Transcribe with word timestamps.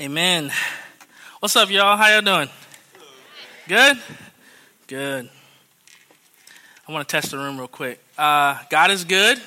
Amen. 0.00 0.52
What's 1.40 1.56
up, 1.56 1.70
y'all? 1.70 1.96
How 1.96 2.06
y'all 2.06 2.22
doing? 2.22 2.48
Good? 3.66 3.98
Good. 4.86 5.28
I 6.86 6.92
want 6.92 7.08
to 7.08 7.10
test 7.10 7.32
the 7.32 7.36
room 7.36 7.58
real 7.58 7.66
quick. 7.66 7.98
Uh, 8.16 8.60
God 8.70 8.92
is 8.92 9.02
good? 9.02 9.40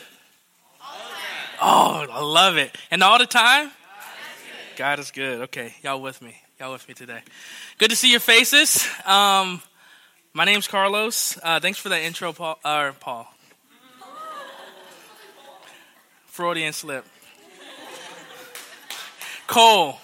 Oh, 1.61 2.05
I 2.11 2.21
love 2.21 2.57
it. 2.57 2.77
And 2.91 3.01
all 3.01 3.17
the 3.17 3.25
time? 3.25 3.71
God 4.75 4.99
is 4.99 5.11
good. 5.11 5.43
Okay, 5.43 5.73
y'all 5.83 6.01
with 6.01 6.21
me. 6.21 6.35
Y'all 6.59 6.73
with 6.73 6.85
me 6.85 6.95
today. 6.95 7.21
Good 7.77 7.91
to 7.91 7.95
see 7.95 8.11
your 8.11 8.19
faces. 8.19 8.85
Um, 9.05 9.61
my 10.33 10.43
name's 10.43 10.67
Carlos. 10.67 11.39
Uh, 11.41 11.61
thanks 11.61 11.79
for 11.79 11.87
that 11.87 12.01
intro, 12.01 12.33
Paul. 12.33 12.59
Uh, 12.65 12.91
Paul. 12.99 13.33
Freudian 16.25 16.73
slip. 16.73 17.05
Cole. 19.47 19.97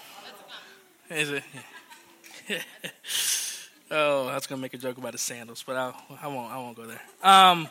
Is 1.10 1.30
it? 1.30 1.42
oh, 3.90 4.26
I 4.26 4.34
was 4.34 4.46
gonna 4.46 4.60
make 4.60 4.74
a 4.74 4.78
joke 4.78 4.98
about 4.98 5.12
the 5.12 5.18
sandals, 5.18 5.64
but 5.66 5.74
I, 5.74 5.94
I 6.20 6.26
won't. 6.26 6.52
I 6.52 6.58
won't 6.58 6.76
go 6.76 6.84
there. 6.84 7.00
Um, 7.22 7.66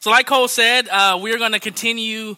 so, 0.00 0.10
like 0.10 0.26
Cole 0.26 0.48
said, 0.48 0.88
uh, 0.88 1.20
we're 1.22 1.38
going 1.38 1.52
to 1.52 1.60
continue 1.60 2.36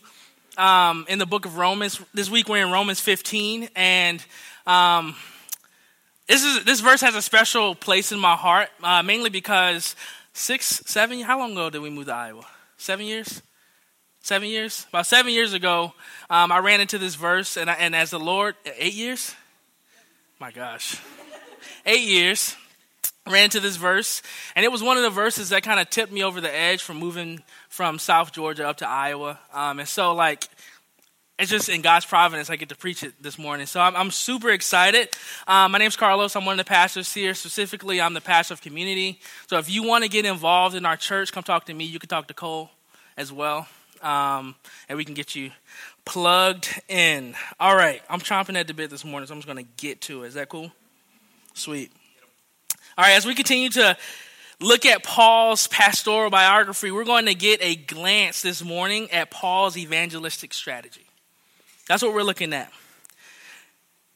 um, 0.58 1.06
in 1.08 1.18
the 1.18 1.24
book 1.24 1.46
of 1.46 1.56
Romans. 1.56 2.02
This 2.12 2.28
week 2.28 2.50
we're 2.50 2.66
in 2.66 2.70
Romans 2.70 3.00
15, 3.00 3.70
and 3.74 4.22
um, 4.66 5.16
this 6.26 6.44
is 6.44 6.64
this 6.64 6.80
verse 6.80 7.00
has 7.00 7.14
a 7.14 7.22
special 7.22 7.74
place 7.74 8.12
in 8.12 8.18
my 8.18 8.36
heart, 8.36 8.68
uh, 8.82 9.02
mainly 9.02 9.30
because 9.30 9.96
six, 10.34 10.82
seven. 10.84 11.20
How 11.20 11.38
long 11.38 11.52
ago 11.52 11.70
did 11.70 11.80
we 11.80 11.88
move 11.88 12.06
to 12.06 12.14
Iowa? 12.14 12.44
Seven 12.76 13.06
years. 13.06 13.40
Seven 14.20 14.48
years. 14.48 14.84
About 14.90 15.06
seven 15.06 15.32
years 15.32 15.54
ago, 15.54 15.94
um, 16.28 16.52
I 16.52 16.58
ran 16.58 16.82
into 16.82 16.98
this 16.98 17.14
verse, 17.14 17.56
and, 17.56 17.70
I, 17.70 17.74
and 17.74 17.96
as 17.96 18.10
the 18.10 18.20
Lord, 18.20 18.54
eight 18.78 18.92
years 18.92 19.34
my 20.40 20.52
gosh, 20.52 20.96
eight 21.84 22.06
years, 22.06 22.54
ran 23.26 23.44
into 23.44 23.58
this 23.58 23.74
verse, 23.74 24.22
and 24.54 24.64
it 24.64 24.70
was 24.70 24.82
one 24.82 24.96
of 24.96 25.02
the 25.02 25.10
verses 25.10 25.48
that 25.48 25.64
kind 25.64 25.80
of 25.80 25.90
tipped 25.90 26.12
me 26.12 26.22
over 26.22 26.40
the 26.40 26.54
edge 26.54 26.80
from 26.80 26.96
moving 26.96 27.42
from 27.68 27.98
South 27.98 28.32
Georgia 28.32 28.68
up 28.68 28.76
to 28.76 28.88
Iowa. 28.88 29.40
Um, 29.52 29.80
and 29.80 29.88
so, 29.88 30.14
like, 30.14 30.48
it's 31.40 31.50
just 31.50 31.68
in 31.68 31.82
God's 31.82 32.06
providence 32.06 32.50
I 32.50 32.56
get 32.56 32.68
to 32.68 32.76
preach 32.76 33.02
it 33.02 33.20
this 33.20 33.36
morning. 33.36 33.66
So 33.66 33.80
I'm, 33.80 33.96
I'm 33.96 34.10
super 34.10 34.50
excited. 34.50 35.08
Um, 35.46 35.72
my 35.72 35.78
name's 35.78 35.96
Carlos. 35.96 36.36
I'm 36.36 36.44
one 36.44 36.58
of 36.58 36.64
the 36.64 36.68
pastors 36.68 37.12
here. 37.12 37.34
Specifically, 37.34 38.00
I'm 38.00 38.14
the 38.14 38.20
pastor 38.20 38.54
of 38.54 38.60
community. 38.60 39.20
So 39.48 39.58
if 39.58 39.68
you 39.70 39.82
want 39.82 40.04
to 40.04 40.10
get 40.10 40.24
involved 40.24 40.74
in 40.76 40.84
our 40.86 40.96
church, 40.96 41.32
come 41.32 41.42
talk 41.42 41.66
to 41.66 41.74
me. 41.74 41.84
You 41.84 41.98
can 41.98 42.08
talk 42.08 42.28
to 42.28 42.34
Cole 42.34 42.70
as 43.16 43.32
well, 43.32 43.68
um, 44.02 44.54
and 44.88 44.96
we 44.96 45.04
can 45.04 45.14
get 45.14 45.34
you 45.34 45.50
plugged 46.08 46.80
in. 46.88 47.34
All 47.60 47.76
right, 47.76 48.02
I'm 48.08 48.20
chomping 48.20 48.56
at 48.58 48.66
the 48.66 48.72
bit 48.72 48.88
this 48.88 49.04
morning, 49.04 49.26
so 49.26 49.34
I'm 49.34 49.40
just 49.40 49.46
going 49.46 49.62
to 49.62 49.70
get 49.76 50.00
to 50.02 50.24
it. 50.24 50.28
Is 50.28 50.34
that 50.34 50.48
cool? 50.48 50.72
Sweet. 51.52 51.92
All 52.96 53.04
right, 53.04 53.12
as 53.12 53.26
we 53.26 53.34
continue 53.34 53.68
to 53.70 53.94
look 54.58 54.86
at 54.86 55.04
Paul's 55.04 55.66
pastoral 55.68 56.30
biography, 56.30 56.90
we're 56.90 57.04
going 57.04 57.26
to 57.26 57.34
get 57.34 57.62
a 57.62 57.76
glance 57.76 58.40
this 58.40 58.64
morning 58.64 59.10
at 59.10 59.30
Paul's 59.30 59.76
evangelistic 59.76 60.54
strategy. 60.54 61.06
That's 61.86 62.02
what 62.02 62.14
we're 62.14 62.22
looking 62.22 62.54
at. 62.54 62.72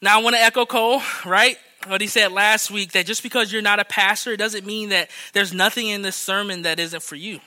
Now, 0.01 0.19
I 0.19 0.23
want 0.23 0.35
to 0.35 0.43
echo 0.43 0.65
Cole, 0.65 1.03
right? 1.27 1.59
What 1.87 2.01
he 2.01 2.07
said 2.07 2.33
last 2.33 2.70
week 2.70 2.93
that 2.93 3.05
just 3.05 3.23
because 3.23 3.53
you're 3.53 3.61
not 3.61 3.81
a 3.81 3.85
pastor, 3.85 4.35
doesn't 4.37 4.65
mean 4.65 4.89
that 4.89 5.11
there's 5.35 5.53
nothing 5.53 5.89
in 5.89 6.01
this 6.01 6.17
sermon 6.17 6.63
that 6.63 6.81
isn't 6.81 7.03
for 7.03 7.17
you. 7.17 7.41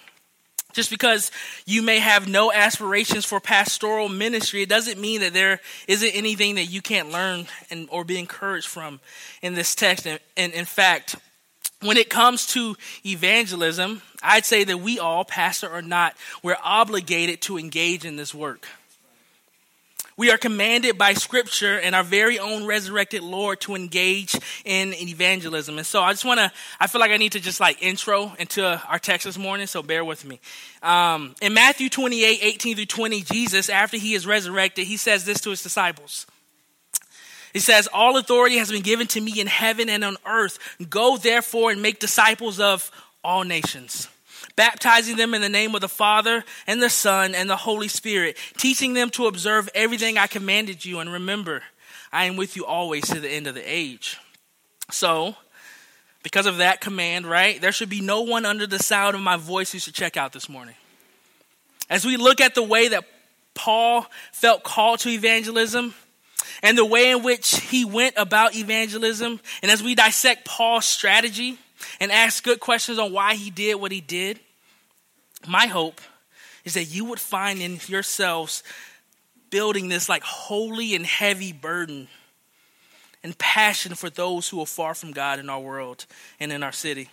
Just 0.75 0.89
because 0.89 1.31
you 1.65 1.81
may 1.81 1.99
have 1.99 2.27
no 2.27 2.51
aspirations 2.51 3.23
for 3.23 3.39
pastoral 3.39 4.09
ministry, 4.09 4.61
it 4.61 4.67
doesn't 4.67 4.99
mean 4.99 5.21
that 5.21 5.33
there 5.33 5.61
isn't 5.87 6.09
anything 6.13 6.55
that 6.55 6.65
you 6.65 6.81
can't 6.81 7.11
learn 7.11 7.47
and, 7.71 7.87
or 7.89 8.03
be 8.03 8.19
encouraged 8.19 8.67
from 8.67 8.99
in 9.41 9.53
this 9.53 9.73
text. 9.73 10.05
And, 10.05 10.19
and 10.35 10.51
in 10.51 10.65
fact, 10.65 11.15
when 11.81 11.95
it 11.95 12.09
comes 12.09 12.47
to 12.47 12.75
evangelism, 13.05 14.01
I'd 14.21 14.43
say 14.43 14.65
that 14.65 14.79
we 14.79 14.99
all, 14.99 15.23
pastor 15.23 15.69
or 15.69 15.81
not, 15.81 16.13
we're 16.43 16.57
obligated 16.61 17.39
to 17.43 17.57
engage 17.57 18.03
in 18.03 18.17
this 18.17 18.35
work. 18.35 18.67
We 20.17 20.31
are 20.31 20.37
commanded 20.37 20.97
by 20.97 21.13
Scripture 21.13 21.77
and 21.77 21.93
our 21.93 22.03
very 22.03 22.39
own 22.39 22.65
resurrected 22.65 23.21
Lord 23.21 23.59
to 23.61 23.75
engage 23.75 24.33
in 24.63 24.93
evangelism. 24.93 25.77
And 25.77 25.85
so 25.85 26.01
I 26.01 26.13
just 26.13 26.23
want 26.23 26.39
to, 26.39 26.49
I 26.79 26.87
feel 26.87 27.01
like 27.01 27.11
I 27.11 27.17
need 27.17 27.33
to 27.33 27.41
just 27.41 27.59
like 27.59 27.83
intro 27.83 28.33
into 28.39 28.65
our 28.65 28.97
text 28.97 29.25
this 29.25 29.37
morning, 29.37 29.67
so 29.67 29.83
bear 29.83 30.05
with 30.05 30.23
me. 30.23 30.39
Um, 30.81 31.35
in 31.41 31.53
Matthew 31.53 31.89
28 31.89 32.39
18 32.41 32.75
through 32.77 32.85
20, 32.85 33.21
Jesus, 33.23 33.69
after 33.69 33.97
he 33.97 34.13
is 34.13 34.25
resurrected, 34.25 34.87
he 34.87 34.95
says 34.95 35.25
this 35.25 35.41
to 35.41 35.49
his 35.49 35.61
disciples. 35.61 36.25
He 37.51 37.59
says, 37.59 37.89
All 37.93 38.15
authority 38.15 38.55
has 38.57 38.71
been 38.71 38.83
given 38.83 39.07
to 39.07 39.19
me 39.19 39.41
in 39.41 39.47
heaven 39.47 39.89
and 39.89 40.01
on 40.05 40.15
earth. 40.25 40.59
Go 40.89 41.17
therefore 41.17 41.71
and 41.71 41.81
make 41.81 41.99
disciples 41.99 42.61
of 42.61 42.89
all 43.21 43.43
nations 43.43 44.07
baptizing 44.55 45.17
them 45.17 45.33
in 45.33 45.41
the 45.41 45.49
name 45.49 45.75
of 45.75 45.81
the 45.81 45.89
Father 45.89 46.43
and 46.67 46.81
the 46.81 46.89
Son 46.89 47.35
and 47.35 47.49
the 47.49 47.55
Holy 47.55 47.87
Spirit, 47.87 48.37
teaching 48.57 48.93
them 48.93 49.09
to 49.11 49.27
observe 49.27 49.69
everything 49.75 50.17
I 50.17 50.27
commanded 50.27 50.85
you. 50.85 50.99
And 50.99 51.11
remember, 51.11 51.63
I 52.11 52.25
am 52.25 52.37
with 52.37 52.55
you 52.55 52.65
always 52.65 53.05
to 53.09 53.19
the 53.19 53.29
end 53.29 53.47
of 53.47 53.55
the 53.55 53.63
age. 53.63 54.17
So, 54.91 55.35
because 56.23 56.45
of 56.45 56.57
that 56.57 56.81
command, 56.81 57.27
right, 57.27 57.59
there 57.59 57.71
should 57.71 57.89
be 57.89 58.01
no 58.01 58.21
one 58.21 58.45
under 58.45 58.65
the 58.65 58.79
sound 58.79 59.15
of 59.15 59.21
my 59.21 59.37
voice 59.37 59.71
who 59.71 59.79
should 59.79 59.93
check 59.93 60.17
out 60.17 60.33
this 60.33 60.49
morning. 60.49 60.75
As 61.89 62.05
we 62.05 62.17
look 62.17 62.41
at 62.41 62.55
the 62.55 62.63
way 62.63 62.87
that 62.87 63.03
Paul 63.53 64.07
felt 64.31 64.63
called 64.63 64.99
to 65.01 65.09
evangelism, 65.09 65.93
and 66.63 66.77
the 66.77 66.85
way 66.85 67.11
in 67.11 67.23
which 67.23 67.59
he 67.59 67.85
went 67.85 68.15
about 68.17 68.55
evangelism, 68.55 69.39
and 69.61 69.71
as 69.71 69.83
we 69.83 69.95
dissect 69.95 70.45
Paul's 70.45 70.85
strategy 70.85 71.57
and 71.99 72.11
ask 72.11 72.43
good 72.43 72.59
questions 72.59 72.97
on 72.97 73.11
why 73.11 73.35
he 73.35 73.49
did 73.49 73.75
what 73.75 73.91
he 73.91 74.01
did, 74.01 74.39
my 75.47 75.67
hope 75.67 76.01
is 76.63 76.73
that 76.73 76.85
you 76.85 77.05
would 77.05 77.19
find 77.19 77.61
in 77.61 77.79
yourselves 77.87 78.63
building 79.49 79.87
this 79.87 80.09
like 80.09 80.23
holy 80.23 80.95
and 80.95 81.05
heavy 81.05 81.53
burden 81.53 82.07
and 83.23 83.37
passion 83.37 83.95
for 83.95 84.09
those 84.09 84.49
who 84.49 84.61
are 84.61 84.65
far 84.65 84.93
from 84.93 85.11
God 85.11 85.39
in 85.39 85.49
our 85.49 85.59
world 85.59 86.05
and 86.39 86.51
in 86.51 86.63
our 86.63 86.71
city. 86.71 87.09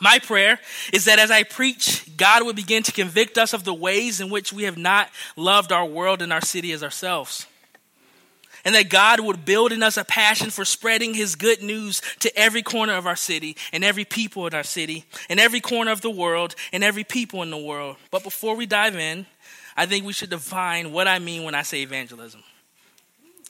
My 0.00 0.18
prayer 0.20 0.60
is 0.92 1.06
that 1.06 1.18
as 1.18 1.30
I 1.30 1.42
preach, 1.42 2.16
God 2.16 2.44
would 2.44 2.54
begin 2.54 2.84
to 2.84 2.92
convict 2.92 3.36
us 3.36 3.52
of 3.52 3.64
the 3.64 3.74
ways 3.74 4.20
in 4.20 4.30
which 4.30 4.52
we 4.52 4.64
have 4.64 4.78
not 4.78 5.10
loved 5.34 5.72
our 5.72 5.84
world 5.84 6.22
and 6.22 6.32
our 6.32 6.40
city 6.40 6.72
as 6.72 6.82
ourselves 6.82 7.46
and 8.64 8.74
that 8.74 8.88
God 8.88 9.20
would 9.20 9.44
build 9.44 9.72
in 9.72 9.82
us 9.82 9.96
a 9.96 10.04
passion 10.04 10.50
for 10.50 10.64
spreading 10.64 11.14
his 11.14 11.34
good 11.34 11.62
news 11.62 12.02
to 12.20 12.36
every 12.36 12.62
corner 12.62 12.94
of 12.94 13.06
our 13.06 13.16
city 13.16 13.56
and 13.72 13.84
every 13.84 14.04
people 14.04 14.46
in 14.46 14.54
our 14.54 14.62
city 14.62 15.04
and 15.28 15.38
every 15.40 15.60
corner 15.60 15.90
of 15.90 16.00
the 16.00 16.10
world 16.10 16.54
and 16.72 16.82
every 16.82 17.04
people 17.04 17.42
in 17.42 17.50
the 17.50 17.56
world. 17.56 17.96
But 18.10 18.22
before 18.22 18.56
we 18.56 18.66
dive 18.66 18.96
in, 18.96 19.26
I 19.76 19.86
think 19.86 20.04
we 20.04 20.12
should 20.12 20.30
define 20.30 20.92
what 20.92 21.06
I 21.06 21.18
mean 21.18 21.44
when 21.44 21.54
I 21.54 21.62
say 21.62 21.82
evangelism. 21.82 22.42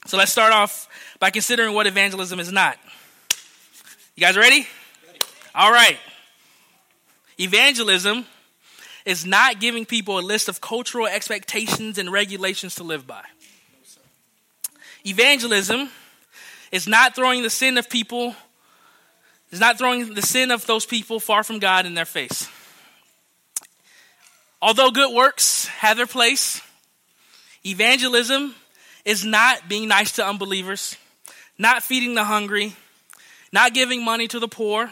So 0.05 0.17
let's 0.17 0.31
start 0.31 0.53
off 0.53 0.87
by 1.19 1.29
considering 1.29 1.73
what 1.73 1.87
evangelism 1.87 2.39
is 2.39 2.51
not. 2.51 2.77
You 4.15 4.21
guys 4.21 4.37
ready? 4.37 4.67
All 5.55 5.71
right. 5.71 5.97
Evangelism 7.39 8.25
is 9.05 9.25
not 9.25 9.59
giving 9.59 9.85
people 9.85 10.19
a 10.19 10.21
list 10.21 10.49
of 10.49 10.61
cultural 10.61 11.07
expectations 11.07 11.97
and 11.97 12.11
regulations 12.11 12.75
to 12.75 12.83
live 12.83 13.07
by. 13.07 13.23
Evangelism 15.05 15.89
is 16.71 16.87
not 16.87 17.15
throwing 17.15 17.43
the 17.43 17.49
sin 17.49 17.77
of 17.77 17.89
people, 17.89 18.35
is 19.51 19.59
not 19.59 19.77
throwing 19.77 20.13
the 20.13 20.21
sin 20.21 20.51
of 20.51 20.65
those 20.65 20.85
people 20.85 21.19
far 21.19 21.43
from 21.43 21.59
God 21.59 21.85
in 21.85 21.93
their 21.93 22.05
face. 22.05 22.47
Although 24.61 24.91
good 24.91 25.15
works 25.15 25.67
have 25.67 25.97
their 25.97 26.05
place, 26.05 26.61
evangelism 27.65 28.55
is 29.05 29.23
not 29.23 29.69
being 29.69 29.87
nice 29.87 30.13
to 30.13 30.25
unbelievers, 30.25 30.97
not 31.57 31.81
feeding 31.81 32.13
the 32.13 32.25
hungry, 32.25 32.75
not 33.51 33.73
giving 33.73 34.03
money 34.03 34.27
to 34.27 34.39
the 34.39 34.47
poor, 34.47 34.91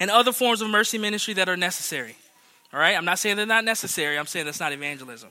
and 0.00 0.10
other 0.10 0.32
forms 0.32 0.62
of 0.62 0.70
mercy 0.70 0.98
ministry 0.98 1.34
that 1.34 1.48
are 1.48 1.56
necessary. 1.56 2.16
All 2.72 2.80
right? 2.80 2.96
I'm 2.96 3.04
not 3.04 3.18
saying 3.18 3.36
they're 3.36 3.46
not 3.46 3.64
necessary, 3.64 4.18
I'm 4.18 4.26
saying 4.26 4.46
that's 4.46 4.60
not 4.60 4.72
evangelism. 4.72 5.30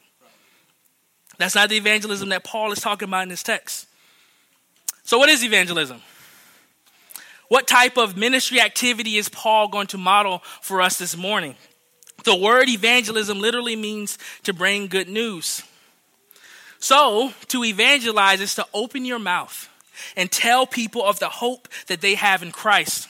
That's 1.38 1.56
not 1.56 1.69
the 1.69 1.78
evangelism 1.78 2.30
that 2.30 2.44
Paul 2.44 2.72
is 2.72 2.80
talking 2.80 3.07
about 3.07 3.24
in 3.24 3.30
this 3.30 3.42
text. 3.42 3.88
So, 5.03 5.18
what 5.18 5.30
is 5.30 5.44
evangelism? 5.44 6.01
What 7.48 7.68
type 7.68 7.98
of 7.98 8.15
ministry 8.15 8.62
activity 8.62 9.18
is 9.18 9.27
Paul 9.27 9.68
going 9.68 9.88
to 9.88 9.98
model 9.98 10.42
for 10.62 10.81
us 10.81 10.98
this 10.98 11.18
morning? 11.18 11.56
The 12.24 12.36
word 12.36 12.69
evangelism 12.69 13.39
literally 13.39 13.75
means 13.75 14.18
to 14.44 14.53
bring 14.53 14.88
good 14.88 15.09
news. 15.09 15.63
So, 16.80 17.33
to 17.50 17.63
evangelize 17.63 18.42
is 18.42 18.56
to 18.56 18.65
open 18.74 19.06
your 19.06 19.19
mouth 19.19 19.69
and 20.15 20.31
tell 20.31 20.65
people 20.65 21.03
of 21.03 21.19
the 21.19 21.30
hope 21.30 21.68
that 21.88 22.01
they 22.01 22.15
have 22.15 22.42
in 22.42 22.51
Christ. 22.51 23.07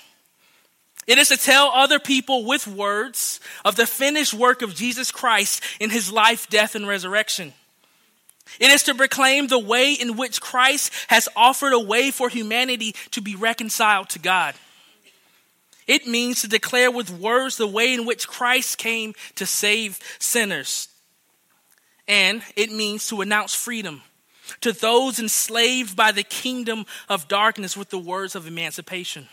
It 1.07 1.17
is 1.17 1.29
to 1.29 1.37
tell 1.37 1.71
other 1.73 1.99
people 1.99 2.45
with 2.45 2.67
words 2.67 3.39
of 3.65 3.75
the 3.75 3.85
finished 3.85 4.33
work 4.33 4.61
of 4.61 4.75
Jesus 4.75 5.11
Christ 5.11 5.63
in 5.79 5.89
his 5.89 6.11
life, 6.11 6.49
death, 6.49 6.75
and 6.75 6.87
resurrection. 6.87 7.53
It 8.59 8.69
is 8.69 8.83
to 8.83 8.95
proclaim 8.95 9.47
the 9.47 9.59
way 9.59 9.93
in 9.93 10.17
which 10.17 10.41
Christ 10.41 10.91
has 11.07 11.29
offered 11.35 11.73
a 11.73 11.79
way 11.79 12.11
for 12.11 12.29
humanity 12.29 12.95
to 13.11 13.21
be 13.21 13.35
reconciled 13.35 14.09
to 14.09 14.19
God. 14.19 14.55
It 15.87 16.07
means 16.07 16.41
to 16.41 16.47
declare 16.47 16.91
with 16.91 17.09
words 17.09 17.57
the 17.57 17.67
way 17.67 17.93
in 17.93 18.05
which 18.05 18.27
Christ 18.27 18.77
came 18.77 19.13
to 19.35 19.45
save 19.45 19.99
sinners. 20.19 20.87
And 22.07 22.41
it 22.55 22.71
means 22.71 23.07
to 23.07 23.21
announce 23.21 23.53
freedom 23.53 24.01
to 24.61 24.73
those 24.73 25.19
enslaved 25.19 25.95
by 25.95 26.11
the 26.11 26.23
kingdom 26.23 26.85
of 27.09 27.27
darkness 27.27 27.77
with 27.77 27.89
the 27.89 27.97
words 27.97 28.35
of 28.35 28.47
emancipation. 28.47 29.27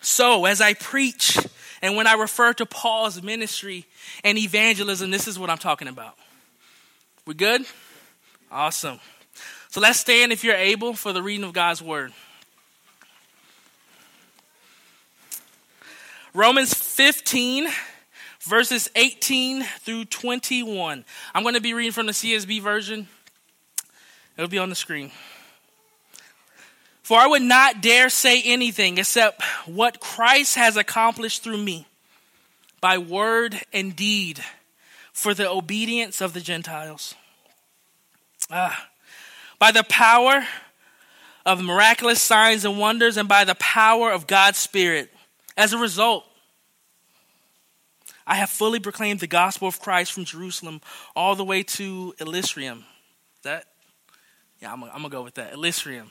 So, 0.00 0.44
as 0.44 0.60
I 0.60 0.74
preach 0.74 1.38
and 1.82 1.96
when 1.96 2.06
I 2.06 2.14
refer 2.14 2.52
to 2.54 2.66
Paul's 2.66 3.22
ministry 3.22 3.86
and 4.22 4.38
evangelism, 4.38 5.10
this 5.10 5.28
is 5.28 5.38
what 5.38 5.50
I'm 5.50 5.58
talking 5.58 5.88
about. 5.88 6.16
We 7.26 7.34
good? 7.34 7.64
Awesome. 8.54 9.00
So 9.68 9.80
let's 9.80 9.98
stand 9.98 10.30
if 10.30 10.44
you're 10.44 10.54
able 10.54 10.94
for 10.94 11.12
the 11.12 11.24
reading 11.24 11.42
of 11.42 11.52
God's 11.52 11.82
word. 11.82 12.12
Romans 16.32 16.72
15, 16.72 17.66
verses 18.42 18.88
18 18.94 19.64
through 19.80 20.04
21. 20.04 21.04
I'm 21.34 21.42
going 21.42 21.56
to 21.56 21.60
be 21.60 21.74
reading 21.74 21.90
from 21.90 22.06
the 22.06 22.12
CSB 22.12 22.62
version. 22.62 23.08
It'll 24.36 24.48
be 24.48 24.58
on 24.58 24.68
the 24.70 24.76
screen. 24.76 25.10
For 27.02 27.18
I 27.18 27.26
would 27.26 27.42
not 27.42 27.80
dare 27.80 28.08
say 28.08 28.40
anything 28.40 28.98
except 28.98 29.42
what 29.66 29.98
Christ 29.98 30.54
has 30.54 30.76
accomplished 30.76 31.42
through 31.42 31.58
me 31.58 31.88
by 32.80 32.98
word 32.98 33.62
and 33.72 33.96
deed 33.96 34.44
for 35.12 35.34
the 35.34 35.50
obedience 35.50 36.20
of 36.20 36.34
the 36.34 36.40
Gentiles. 36.40 37.16
Ah, 38.50 38.88
by 39.58 39.72
the 39.72 39.84
power 39.84 40.46
of 41.46 41.62
miraculous 41.62 42.20
signs 42.20 42.64
and 42.64 42.78
wonders 42.78 43.16
and 43.16 43.28
by 43.28 43.44
the 43.44 43.54
power 43.56 44.10
of 44.10 44.26
God's 44.26 44.58
Spirit. 44.58 45.10
As 45.56 45.72
a 45.72 45.78
result, 45.78 46.26
I 48.26 48.36
have 48.36 48.50
fully 48.50 48.80
proclaimed 48.80 49.20
the 49.20 49.26
gospel 49.26 49.68
of 49.68 49.80
Christ 49.80 50.12
from 50.12 50.24
Jerusalem 50.24 50.80
all 51.14 51.34
the 51.36 51.44
way 51.44 51.62
to 51.62 52.14
Elysium. 52.18 52.84
That 53.42 53.66
yeah, 54.60 54.72
I'm, 54.72 54.82
I'm 54.84 55.02
to 55.02 55.08
go 55.08 55.22
with 55.22 55.34
that. 55.34 55.52
Elysium. 55.52 56.10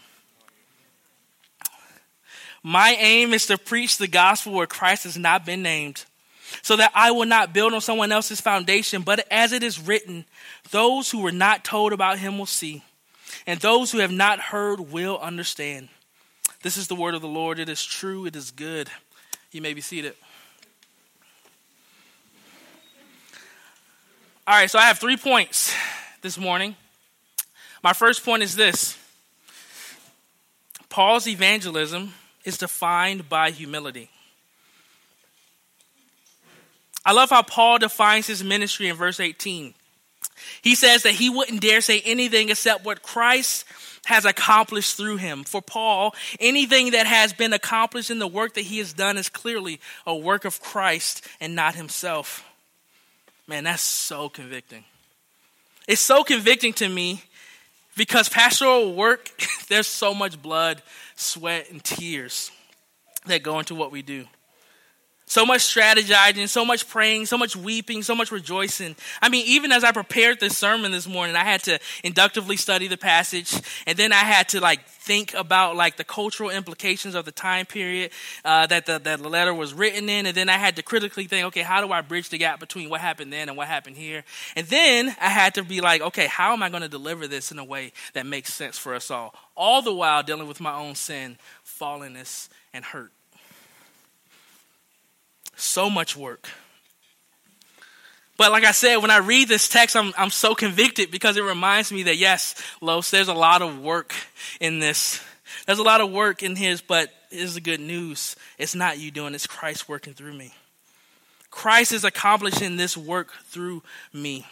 My 2.61 2.95
aim 2.99 3.33
is 3.33 3.47
to 3.47 3.57
preach 3.57 3.97
the 3.97 4.07
gospel 4.07 4.53
where 4.53 4.67
Christ 4.67 5.03
has 5.03 5.17
not 5.17 5.45
been 5.45 5.61
named, 5.61 6.05
so 6.61 6.75
that 6.75 6.91
I 6.93 7.11
will 7.11 7.25
not 7.25 7.53
build 7.53 7.73
on 7.73 7.81
someone 7.81 8.11
else's 8.11 8.41
foundation, 8.41 9.01
but 9.01 9.25
as 9.31 9.51
it 9.51 9.63
is 9.63 9.79
written, 9.79 10.25
those 10.71 11.11
who 11.11 11.21
were 11.21 11.31
not 11.31 11.63
told 11.63 11.93
about 11.93 12.19
him 12.19 12.37
will 12.37 12.45
see, 12.45 12.83
and 13.47 13.59
those 13.59 13.91
who 13.91 13.99
have 13.99 14.11
not 14.11 14.39
heard 14.39 14.79
will 14.79 15.17
understand. 15.19 15.89
This 16.61 16.77
is 16.77 16.87
the 16.87 16.95
word 16.95 17.15
of 17.15 17.21
the 17.21 17.27
Lord. 17.27 17.59
It 17.59 17.69
is 17.69 17.83
true, 17.83 18.25
it 18.25 18.35
is 18.35 18.51
good. 18.51 18.89
You 19.51 19.61
may 19.61 19.73
be 19.73 19.81
seated. 19.81 20.13
All 24.45 24.55
right, 24.55 24.69
so 24.69 24.77
I 24.77 24.83
have 24.83 24.99
three 24.99 25.17
points 25.17 25.73
this 26.21 26.37
morning. 26.37 26.75
My 27.81 27.93
first 27.93 28.23
point 28.25 28.43
is 28.43 28.55
this 28.55 28.97
Paul's 30.89 31.27
evangelism 31.27 32.13
is 32.45 32.57
defined 32.57 33.27
by 33.27 33.51
humility. 33.51 34.09
I 37.05 37.11
love 37.11 37.29
how 37.29 37.41
Paul 37.41 37.79
defines 37.79 38.27
his 38.27 38.43
ministry 38.43 38.87
in 38.87 38.95
verse 38.95 39.19
18. 39.19 39.73
He 40.61 40.75
says 40.75 41.03
that 41.03 41.13
he 41.13 41.29
wouldn't 41.29 41.61
dare 41.61 41.81
say 41.81 42.01
anything 42.05 42.49
except 42.49 42.85
what 42.85 43.03
Christ 43.03 43.65
has 44.05 44.25
accomplished 44.25 44.95
through 44.95 45.17
him. 45.17 45.43
For 45.43 45.61
Paul, 45.61 46.13
anything 46.39 46.91
that 46.91 47.05
has 47.05 47.33
been 47.33 47.53
accomplished 47.53 48.11
in 48.11 48.19
the 48.19 48.27
work 48.27 48.53
that 48.55 48.61
he 48.61 48.79
has 48.79 48.93
done 48.93 49.17
is 49.17 49.29
clearly 49.29 49.79
a 50.05 50.15
work 50.15 50.45
of 50.45 50.61
Christ 50.61 51.25
and 51.39 51.55
not 51.55 51.75
himself. 51.75 52.45
Man, 53.47 53.65
that's 53.65 53.81
so 53.81 54.29
convicting. 54.29 54.83
It's 55.87 56.01
so 56.01 56.23
convicting 56.23 56.73
to 56.73 56.87
me 56.87 57.23
because 57.95 58.29
pastoral 58.29 58.93
work, 58.93 59.29
there's 59.69 59.87
so 59.87 60.13
much 60.13 60.41
blood, 60.41 60.81
sweat, 61.15 61.69
and 61.69 61.83
tears 61.83 62.51
that 63.25 63.43
go 63.43 63.59
into 63.59 63.75
what 63.75 63.91
we 63.91 64.01
do. 64.01 64.25
So 65.25 65.45
much 65.45 65.61
strategizing, 65.61 66.49
so 66.49 66.65
much 66.65 66.87
praying, 66.87 67.27
so 67.27 67.37
much 67.37 67.55
weeping, 67.55 68.03
so 68.03 68.13
much 68.13 68.31
rejoicing. 68.31 68.95
I 69.21 69.29
mean, 69.29 69.45
even 69.47 69.71
as 69.71 69.83
I 69.83 69.91
prepared 69.91 70.39
this 70.39 70.57
sermon 70.57 70.91
this 70.91 71.07
morning, 71.07 71.35
I 71.35 71.43
had 71.43 71.63
to 71.63 71.79
inductively 72.03 72.57
study 72.57 72.87
the 72.87 72.97
passage, 72.97 73.53
and 73.87 73.97
then 73.97 74.11
I 74.11 74.17
had 74.17 74.49
to 74.49 74.59
like 74.59 74.85
think 74.87 75.33
about 75.33 75.75
like 75.75 75.95
the 75.95 76.03
cultural 76.03 76.49
implications 76.49 77.15
of 77.15 77.25
the 77.25 77.31
time 77.31 77.65
period 77.65 78.11
uh, 78.43 78.67
that 78.67 78.85
the, 78.85 78.99
that 78.99 79.21
the 79.21 79.29
letter 79.29 79.53
was 79.53 79.73
written 79.73 80.09
in, 80.09 80.25
and 80.25 80.35
then 80.35 80.49
I 80.49 80.57
had 80.57 80.75
to 80.75 80.83
critically 80.83 81.25
think, 81.25 81.47
okay, 81.47 81.61
how 81.61 81.85
do 81.85 81.91
I 81.91 82.01
bridge 82.01 82.29
the 82.29 82.37
gap 82.37 82.59
between 82.59 82.89
what 82.89 82.99
happened 82.99 83.31
then 83.31 83.47
and 83.47 83.57
what 83.57 83.67
happened 83.67 83.95
here? 83.95 84.25
And 84.57 84.67
then 84.67 85.15
I 85.21 85.29
had 85.29 85.55
to 85.55 85.63
be 85.63 85.79
like, 85.79 86.01
okay, 86.01 86.27
how 86.27 86.51
am 86.51 86.61
I 86.61 86.69
going 86.69 86.83
to 86.83 86.89
deliver 86.89 87.27
this 87.27 87.51
in 87.51 87.59
a 87.59 87.65
way 87.65 87.93
that 88.13 88.25
makes 88.25 88.53
sense 88.53 88.77
for 88.77 88.93
us 88.93 89.09
all? 89.09 89.33
All 89.55 89.81
the 89.81 89.93
while 89.93 90.21
dealing 90.21 90.47
with 90.47 90.59
my 90.59 90.73
own 90.73 90.95
sin, 90.95 91.37
fallenness, 91.65 92.49
and 92.73 92.83
hurt. 92.83 93.11
So 95.55 95.89
much 95.89 96.15
work. 96.15 96.49
But 98.37 98.51
like 98.51 98.65
I 98.65 98.71
said, 98.71 98.97
when 98.97 99.11
I 99.11 99.17
read 99.17 99.47
this 99.47 99.67
text, 99.67 99.95
I'm, 99.95 100.11
I'm 100.17 100.29
so 100.29 100.55
convicted 100.55 101.11
because 101.11 101.37
it 101.37 101.43
reminds 101.43 101.91
me 101.91 102.03
that, 102.03 102.17
yes, 102.17 102.55
Los, 102.81 103.11
there's 103.11 103.27
a 103.27 103.33
lot 103.33 103.61
of 103.61 103.79
work 103.79 104.13
in 104.59 104.79
this. 104.79 105.21
There's 105.65 105.79
a 105.79 105.83
lot 105.83 106.01
of 106.01 106.11
work 106.11 106.41
in 106.41 106.55
his, 106.55 106.81
but 106.81 107.09
here's 107.29 107.53
the 107.53 107.61
good 107.61 107.79
news. 107.79 108.35
It's 108.57 108.75
not 108.75 108.97
you 108.97 109.11
doing, 109.11 109.35
it's 109.35 109.47
Christ 109.47 109.87
working 109.87 110.13
through 110.13 110.33
me. 110.33 110.51
Christ 111.51 111.91
is 111.91 112.03
accomplishing 112.03 112.75
this 112.75 112.97
work 112.97 113.31
through 113.45 113.83
me. 114.11 114.45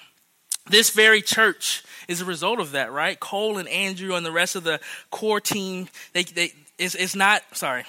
This 0.70 0.92
very 0.92 1.24
church 1.24 1.84
is 2.08 2.22
a 2.22 2.26
result 2.26 2.60
of 2.60 2.74
that, 2.74 2.92
right? 2.92 3.20
Cole 3.20 3.58
and 3.58 3.68
Andrew 3.68 4.14
and 4.14 4.24
the 4.24 4.32
rest 4.32 4.56
of 4.56 4.64
the 4.64 4.80
core 5.10 5.42
team, 5.42 5.90
they, 6.14 6.24
they, 6.24 6.54
it's, 6.78 6.94
it's 6.94 7.16
not, 7.16 7.42
sorry, 7.54 7.86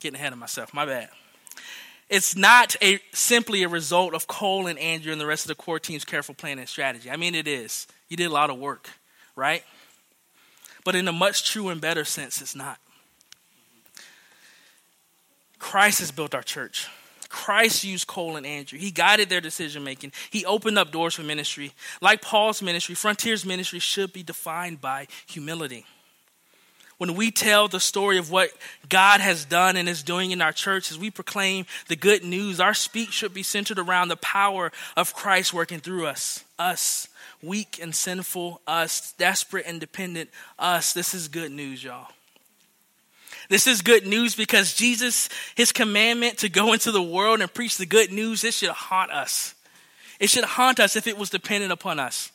getting 0.00 0.16
ahead 0.16 0.34
of 0.34 0.38
myself, 0.38 0.74
my 0.74 0.84
bad. 0.84 1.08
It's 2.08 2.36
not 2.36 2.76
a 2.80 3.00
simply 3.12 3.64
a 3.64 3.68
result 3.68 4.14
of 4.14 4.26
Cole 4.26 4.68
and 4.68 4.78
Andrew 4.78 5.10
and 5.10 5.20
the 5.20 5.26
rest 5.26 5.44
of 5.44 5.48
the 5.48 5.56
core 5.56 5.80
team's 5.80 6.04
careful 6.04 6.34
planning 6.34 6.60
and 6.60 6.68
strategy. 6.68 7.10
I 7.10 7.16
mean, 7.16 7.34
it 7.34 7.48
is. 7.48 7.86
You 8.08 8.16
did 8.16 8.26
a 8.26 8.32
lot 8.32 8.48
of 8.50 8.58
work, 8.58 8.88
right? 9.34 9.64
But 10.84 10.94
in 10.94 11.08
a 11.08 11.12
much 11.12 11.50
true 11.50 11.68
and 11.68 11.80
better 11.80 12.04
sense, 12.04 12.40
it's 12.40 12.54
not. 12.54 12.78
Christ 15.58 15.98
has 15.98 16.12
built 16.12 16.32
our 16.32 16.42
church. 16.42 16.88
Christ 17.28 17.82
used 17.82 18.06
Cole 18.06 18.36
and 18.36 18.46
Andrew. 18.46 18.78
He 18.78 18.92
guided 18.92 19.28
their 19.28 19.40
decision 19.40 19.82
making. 19.82 20.12
He 20.30 20.44
opened 20.44 20.78
up 20.78 20.92
doors 20.92 21.14
for 21.14 21.22
ministry. 21.22 21.72
Like 22.00 22.22
Paul's 22.22 22.62
ministry, 22.62 22.94
Frontier's 22.94 23.44
ministry 23.44 23.80
should 23.80 24.12
be 24.12 24.22
defined 24.22 24.80
by 24.80 25.08
humility 25.26 25.86
when 26.98 27.14
we 27.14 27.30
tell 27.30 27.68
the 27.68 27.80
story 27.80 28.16
of 28.18 28.30
what 28.30 28.50
God 28.88 29.20
has 29.20 29.44
done 29.44 29.76
and 29.76 29.88
is 29.88 30.02
doing 30.02 30.30
in 30.30 30.40
our 30.40 30.52
church, 30.52 30.90
as 30.90 30.98
we 30.98 31.10
proclaim 31.10 31.66
the 31.88 31.96
good 31.96 32.24
news, 32.24 32.58
our 32.58 32.74
speech 32.74 33.12
should 33.12 33.34
be 33.34 33.42
centered 33.42 33.78
around 33.78 34.08
the 34.08 34.16
power 34.16 34.72
of 34.96 35.14
Christ 35.14 35.52
working 35.52 35.78
through 35.78 36.06
us. 36.06 36.44
Us, 36.58 37.08
weak 37.42 37.78
and 37.82 37.94
sinful, 37.94 38.62
us, 38.66 39.12
desperate 39.12 39.66
and 39.66 39.78
dependent, 39.78 40.30
us. 40.58 40.94
This 40.94 41.12
is 41.12 41.28
good 41.28 41.52
news, 41.52 41.84
y'all. 41.84 42.08
This 43.48 43.66
is 43.66 43.82
good 43.82 44.06
news 44.06 44.34
because 44.34 44.74
Jesus, 44.74 45.28
his 45.54 45.70
commandment 45.70 46.38
to 46.38 46.48
go 46.48 46.72
into 46.72 46.90
the 46.90 47.02
world 47.02 47.40
and 47.40 47.52
preach 47.52 47.76
the 47.76 47.86
good 47.86 48.10
news, 48.10 48.42
it 48.42 48.54
should 48.54 48.70
haunt 48.70 49.12
us. 49.12 49.54
It 50.18 50.30
should 50.30 50.44
haunt 50.44 50.80
us 50.80 50.96
if 50.96 51.06
it 51.06 51.18
was 51.18 51.30
dependent 51.30 51.72
upon 51.72 52.00
us. 52.00 52.32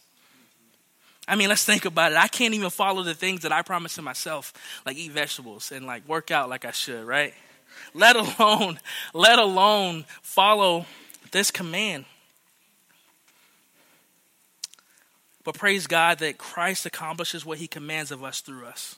I 1.27 1.35
mean, 1.35 1.49
let's 1.49 1.63
think 1.63 1.85
about 1.85 2.11
it. 2.11 2.17
I 2.17 2.27
can't 2.27 2.53
even 2.53 2.69
follow 2.69 3.03
the 3.03 3.13
things 3.13 3.41
that 3.41 3.51
I 3.51 3.61
promise 3.61 3.95
to 3.95 4.01
myself, 4.01 4.53
like 4.85 4.97
eat 4.97 5.11
vegetables 5.11 5.71
and 5.71 5.85
like 5.85 6.07
work 6.07 6.31
out 6.31 6.49
like 6.49 6.65
I 6.65 6.71
should, 6.71 7.05
right? 7.05 7.33
Let 7.93 8.15
alone, 8.15 8.79
let 9.13 9.39
alone 9.39 10.05
follow 10.21 10.85
this 11.31 11.51
command. 11.51 12.05
But 15.43 15.55
praise 15.55 15.87
God 15.87 16.19
that 16.19 16.37
Christ 16.37 16.85
accomplishes 16.85 17.45
what 17.45 17.57
he 17.57 17.67
commands 17.67 18.11
of 18.11 18.23
us 18.23 18.41
through 18.41 18.65
us. 18.65 18.95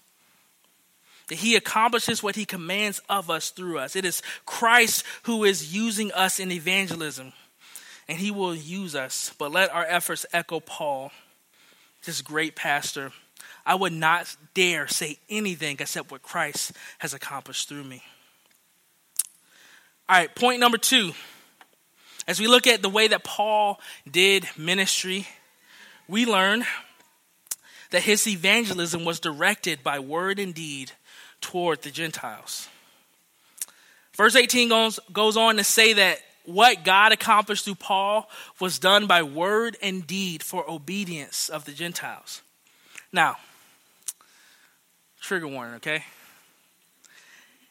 That 1.30 1.36
he 1.36 1.56
accomplishes 1.56 2.22
what 2.22 2.36
he 2.36 2.46
commands 2.46 3.02
of 3.08 3.30
us 3.30 3.50
through 3.50 3.80
us. 3.80 3.96
It 3.96 4.04
is 4.04 4.22
Christ 4.46 5.06
who 5.24 5.46
is 5.46 5.74
using 5.74 6.12
us 6.12 6.40
in 6.40 6.52
evangelism, 6.52 7.32
and 8.10 8.18
he 8.18 8.30
will 8.30 8.54
use 8.54 8.94
us. 8.94 9.34
But 9.38 9.52
let 9.52 9.74
our 9.74 9.86
efforts 9.86 10.26
echo 10.34 10.60
Paul 10.60 11.12
this 12.04 12.22
great 12.22 12.56
pastor, 12.56 13.12
I 13.66 13.76
would 13.76 13.94
not 13.94 14.36
dare 14.54 14.88
say 14.88 15.18
anything 15.30 15.78
except 15.80 16.12
what 16.12 16.22
Christ 16.22 16.74
has 17.00 17.14
accomplished 17.14 17.70
through 17.70 17.84
me. 17.84 18.04
All 20.10 20.18
right, 20.18 20.34
point 20.36 20.60
number 20.60 20.78
two. 20.78 21.14
As 22.28 22.40
we 22.40 22.48
look 22.48 22.68
at 22.68 22.82
the 22.82 22.90
way 22.90 23.08
that 23.08 23.24
Paul 23.24 23.80
did 24.10 24.48
ministry, 24.58 25.28
we 26.08 26.26
learn 26.26 26.66
that 27.92 28.04
his 28.04 28.28
evangelism 28.28 29.06
was 29.06 29.20
directed 29.20 29.84
by 29.84 30.00
word 30.00 30.40
and 30.40 30.54
deed 30.54 30.92
toward 31.42 31.82
the 31.82 31.92
Gentiles. 31.92 32.68
Verse 34.16 34.36
18 34.36 34.70
goes, 34.70 35.00
goes 35.12 35.38
on 35.38 35.58
to 35.58 35.64
say 35.64 35.94
that 35.94 36.20
what 36.46 36.84
God 36.84 37.12
accomplished 37.12 37.66
through 37.66 37.76
Paul 37.76 38.30
was 38.60 38.80
done 38.80 39.08
by 39.08 39.24
word 39.24 39.78
and 39.82 40.06
deed 40.06 40.44
for 40.44 40.70
obedience 40.70 41.50
of 41.50 41.66
the 41.66 41.72
Gentiles. 41.72 42.42
Now, 43.12 43.38
trigger 45.22 45.48
warning, 45.48 45.76
okay? 45.76 46.04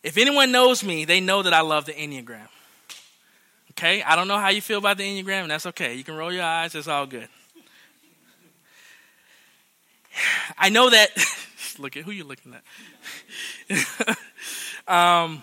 If 0.02 0.16
anyone 0.16 0.50
knows 0.50 0.82
me, 0.82 1.04
they 1.04 1.20
know 1.20 1.42
that 1.42 1.52
I 1.52 1.60
love 1.60 1.84
the 1.84 1.92
Enneagram. 1.92 2.48
Okay? 3.72 4.02
I 4.02 4.16
don't 4.16 4.28
know 4.28 4.38
how 4.38 4.48
you 4.48 4.60
feel 4.60 4.78
about 4.78 4.96
the 4.98 5.04
Enneagram, 5.04 5.42
and 5.42 5.50
that's 5.50 5.66
okay. 5.66 5.94
You 5.94 6.04
can 6.04 6.16
roll 6.16 6.32
your 6.32 6.44
eyes, 6.44 6.74
it's 6.74 6.88
all 6.88 7.06
good. 7.06 7.28
I 10.58 10.70
know 10.70 10.90
that 10.90 11.10
look 11.78 11.96
at 11.96 12.04
who 12.04 12.10
you're 12.10 12.26
looking 12.26 12.54
at. 13.68 14.18
um, 14.88 15.42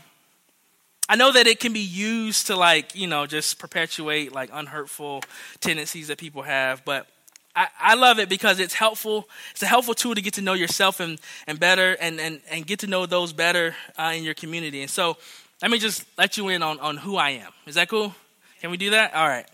I 1.12 1.16
know 1.16 1.32
that 1.32 1.48
it 1.48 1.60
can 1.60 1.74
be 1.74 1.80
used 1.80 2.48
to 2.48 2.56
like, 2.56 2.96
you 2.96 3.08
know, 3.08 3.26
just 3.26 3.58
perpetuate 3.58 4.32
like 4.32 4.52
unhurtful 4.54 5.24
tendencies 5.60 6.10
that 6.10 6.20
people 6.20 6.44
have, 6.44 6.86
but 6.86 7.08
I, 7.56 7.68
I 7.80 7.96
love 7.96 8.20
it 8.20 8.30
because 8.30 8.60
it's 8.60 8.76
helpful. 8.76 9.28
It's 9.50 9.64
a 9.64 9.66
helpful 9.66 9.96
tool 9.96 10.14
to 10.14 10.22
get 10.22 10.36
to 10.36 10.42
know 10.44 10.54
yourself 10.54 11.00
and, 11.00 11.20
and 11.48 11.60
better 11.60 11.98
and, 12.00 12.20
and, 12.20 12.42
and 12.52 12.64
get 12.66 12.80
to 12.82 12.88
know 12.88 13.08
those 13.08 13.34
better 13.34 13.76
uh, 13.98 14.14
in 14.16 14.24
your 14.24 14.36
community. 14.36 14.82
And 14.82 14.90
so 14.90 15.18
let 15.64 15.72
me 15.72 15.80
just 15.80 16.06
let 16.16 16.38
you 16.38 16.50
in 16.50 16.62
on, 16.62 16.80
on 16.80 16.96
who 16.98 17.18
I 17.18 17.32
am. 17.32 17.52
Is 17.66 17.74
that 17.74 17.90
cool? 17.90 18.14
Can 18.62 18.70
we 18.70 18.78
do 18.78 18.92
that? 18.92 19.16
All 19.16 19.28
right. 19.28 19.48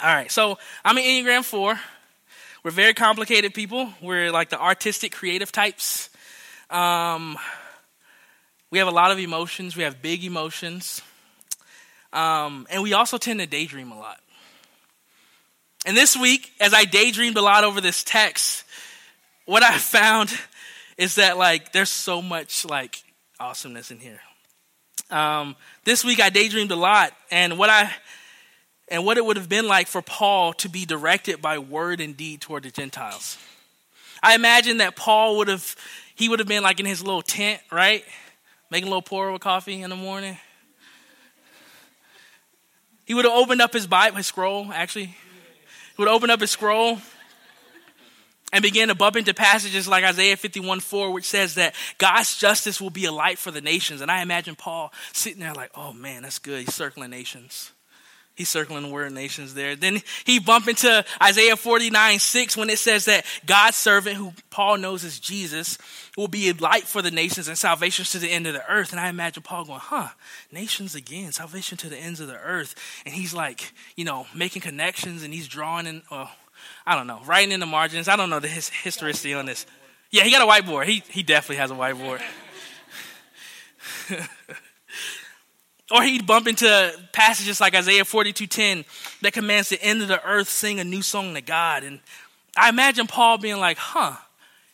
All 0.00 0.14
right. 0.14 0.30
So 0.30 0.58
I'm 0.84 0.98
an 0.98 1.02
Enneagram 1.02 1.44
4. 1.44 1.80
We're 2.62 2.70
very 2.72 2.92
complicated 2.92 3.54
people. 3.54 3.90
We're 4.02 4.30
like 4.30 4.50
the 4.50 4.60
artistic, 4.60 5.12
creative 5.12 5.50
types. 5.50 6.10
Um, 6.68 7.38
we 8.70 8.78
have 8.78 8.88
a 8.88 8.92
lot 8.92 9.10
of 9.10 9.18
emotions. 9.18 9.76
We 9.76 9.82
have 9.84 10.02
big 10.02 10.24
emotions. 10.24 11.02
Um, 12.12 12.66
and 12.70 12.82
we 12.82 12.92
also 12.92 13.18
tend 13.18 13.40
to 13.40 13.46
daydream 13.46 13.92
a 13.92 13.98
lot. 13.98 14.20
And 15.86 15.96
this 15.96 16.16
week, 16.16 16.52
as 16.60 16.74
I 16.74 16.84
daydreamed 16.84 17.36
a 17.36 17.42
lot 17.42 17.64
over 17.64 17.80
this 17.80 18.04
text, 18.04 18.64
what 19.46 19.62
I 19.62 19.78
found 19.78 20.30
is 20.96 21.14
that 21.14 21.38
like 21.38 21.72
there's 21.72 21.90
so 21.90 22.20
much 22.20 22.64
like 22.64 23.02
awesomeness 23.40 23.90
in 23.90 23.98
here. 23.98 24.20
Um, 25.10 25.56
this 25.84 26.04
week 26.04 26.20
I 26.20 26.28
daydreamed 26.28 26.70
a 26.70 26.76
lot, 26.76 27.12
and 27.30 27.58
what 27.58 27.70
I 27.70 27.90
and 28.88 29.04
what 29.04 29.16
it 29.16 29.24
would 29.24 29.36
have 29.36 29.48
been 29.48 29.66
like 29.66 29.86
for 29.86 30.02
Paul 30.02 30.52
to 30.54 30.68
be 30.68 30.84
directed 30.84 31.40
by 31.40 31.58
word 31.58 32.00
and 32.00 32.16
deed 32.16 32.40
toward 32.40 32.64
the 32.64 32.70
Gentiles. 32.70 33.38
I 34.22 34.34
imagine 34.34 34.78
that 34.78 34.96
Paul 34.96 35.38
would 35.38 35.48
have 35.48 35.76
he 36.14 36.28
would 36.28 36.40
have 36.40 36.48
been 36.48 36.62
like 36.62 36.80
in 36.80 36.86
his 36.86 37.02
little 37.02 37.22
tent, 37.22 37.62
right? 37.70 38.04
Making 38.70 38.88
a 38.88 38.90
little 38.90 39.02
pour 39.02 39.28
of 39.30 39.40
coffee 39.40 39.82
in 39.82 39.90
the 39.90 39.96
morning. 39.96 40.36
He 43.04 43.14
would 43.14 43.24
have 43.24 43.34
opened 43.34 43.62
up 43.62 43.72
his 43.72 43.86
Bible, 43.86 44.18
his 44.18 44.26
scroll, 44.26 44.70
actually. 44.72 45.06
He 45.06 45.14
would 45.96 46.08
open 46.08 46.28
up 46.28 46.40
his 46.40 46.50
scroll 46.50 46.98
and 48.52 48.62
begin 48.62 48.88
to 48.88 48.94
bump 48.94 49.16
into 49.16 49.32
passages 49.34 49.88
like 49.88 50.04
Isaiah 50.04 50.36
51 50.36 50.80
4, 50.80 51.10
which 51.10 51.24
says 51.24 51.54
that 51.54 51.74
God's 51.96 52.36
justice 52.36 52.80
will 52.80 52.90
be 52.90 53.06
a 53.06 53.12
light 53.12 53.38
for 53.38 53.50
the 53.50 53.60
nations. 53.60 54.00
And 54.00 54.10
I 54.10 54.22
imagine 54.22 54.56
Paul 54.56 54.92
sitting 55.12 55.40
there 55.40 55.54
like, 55.54 55.70
oh 55.74 55.92
man, 55.92 56.22
that's 56.22 56.38
good. 56.38 56.60
He's 56.60 56.74
circling 56.74 57.10
nations. 57.10 57.72
He's 58.38 58.48
circling 58.48 58.84
the 58.84 58.88
word 58.88 59.10
nations 59.10 59.54
there. 59.54 59.74
Then 59.74 60.00
he 60.24 60.38
bump 60.38 60.68
into 60.68 61.04
Isaiah 61.20 61.56
49 61.56 62.20
6 62.20 62.56
when 62.56 62.70
it 62.70 62.78
says 62.78 63.06
that 63.06 63.26
God's 63.46 63.76
servant, 63.76 64.16
who 64.16 64.32
Paul 64.48 64.76
knows 64.76 65.02
is 65.02 65.18
Jesus, 65.18 65.76
will 66.16 66.28
be 66.28 66.48
a 66.48 66.54
light 66.54 66.84
for 66.84 67.02
the 67.02 67.10
nations 67.10 67.48
and 67.48 67.58
salvation 67.58 68.04
to 68.04 68.20
the 68.20 68.28
end 68.30 68.46
of 68.46 68.54
the 68.54 68.64
earth. 68.70 68.92
And 68.92 69.00
I 69.00 69.08
imagine 69.08 69.42
Paul 69.42 69.64
going, 69.64 69.80
huh, 69.80 70.10
nations 70.52 70.94
again, 70.94 71.32
salvation 71.32 71.76
to 71.78 71.88
the 71.88 71.96
ends 71.96 72.20
of 72.20 72.28
the 72.28 72.38
earth. 72.38 72.76
And 73.04 73.12
he's 73.12 73.34
like, 73.34 73.72
you 73.96 74.04
know, 74.04 74.28
making 74.32 74.62
connections 74.62 75.24
and 75.24 75.34
he's 75.34 75.48
drawing 75.48 75.88
in, 75.88 76.02
uh, 76.08 76.28
I 76.86 76.94
don't 76.94 77.08
know, 77.08 77.20
writing 77.26 77.50
in 77.50 77.58
the 77.58 77.66
margins. 77.66 78.06
I 78.06 78.14
don't 78.14 78.30
know 78.30 78.38
the 78.38 78.46
his, 78.46 78.68
historicity 78.68 79.34
on 79.34 79.46
this. 79.46 79.66
Yeah, 80.12 80.22
he 80.22 80.30
got 80.30 80.42
a 80.42 80.62
whiteboard. 80.62 80.84
He, 80.84 81.02
he 81.10 81.24
definitely 81.24 81.56
has 81.56 81.72
a 81.72 81.74
whiteboard. 81.74 82.22
Or 85.90 86.02
he'd 86.02 86.26
bump 86.26 86.46
into 86.46 86.92
passages 87.12 87.60
like 87.60 87.74
Isaiah 87.74 88.04
42:10 88.04 88.84
that 89.22 89.32
commands 89.32 89.70
the 89.70 89.82
end 89.82 90.02
of 90.02 90.08
the 90.08 90.22
earth 90.24 90.48
sing 90.48 90.80
a 90.80 90.84
new 90.84 91.02
song 91.02 91.34
to 91.34 91.40
God. 91.40 91.82
And 91.82 92.00
I 92.56 92.68
imagine 92.68 93.06
Paul 93.06 93.38
being 93.38 93.58
like, 93.58 93.78
huh, 93.78 94.16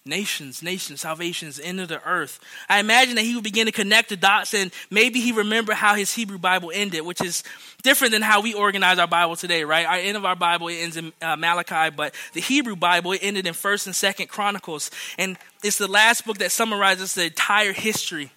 nations, 0.07 0.63
nations, 0.63 1.01
salvations, 1.01 1.59
end 1.59 1.81
of 1.81 1.89
the 1.89 2.03
earth. 2.07 2.39
I 2.69 2.79
imagine 2.79 3.15
that 3.15 3.23
he 3.23 3.35
would 3.35 3.45
begin 3.45 3.67
to 3.67 3.73
connect 3.73 4.11
the 4.11 4.17
dots 4.17 4.53
and 4.53 4.71
maybe 4.91 5.21
he 5.21 5.33
remember 5.33 5.73
how 5.73 5.95
his 5.95 6.13
Hebrew 6.13 6.37
Bible 6.37 6.71
ended, 6.75 7.03
which 7.03 7.23
is 7.23 7.43
different 7.83 8.13
than 8.13 8.21
how 8.21 8.43
we 8.43 8.53
organize 8.53 8.99
our 8.99 9.07
Bible 9.07 9.37
today, 9.37 9.65
right? 9.65 9.87
Our 9.87 9.97
end 9.97 10.17
of 10.17 10.25
our 10.25 10.37
Bible 10.37 10.69
it 10.69 10.77
ends 10.77 10.97
in 10.97 11.13
uh, 11.23 11.37
Malachi, 11.37 11.95
but 11.95 12.15
the 12.35 12.41
Hebrew 12.41 12.77
Bible 12.77 13.13
it 13.13 13.21
ended 13.23 13.47
in 13.47 13.55
1st 13.55 13.87
and 13.87 13.95
2nd 13.95 14.29
Chronicles. 14.29 14.91
And 15.17 15.39
it's 15.63 15.79
the 15.79 15.89
last 15.89 16.27
book 16.27 16.39
that 16.39 16.53
summarizes 16.53 17.15
the 17.15 17.27
entire 17.27 17.73
history 17.73 18.31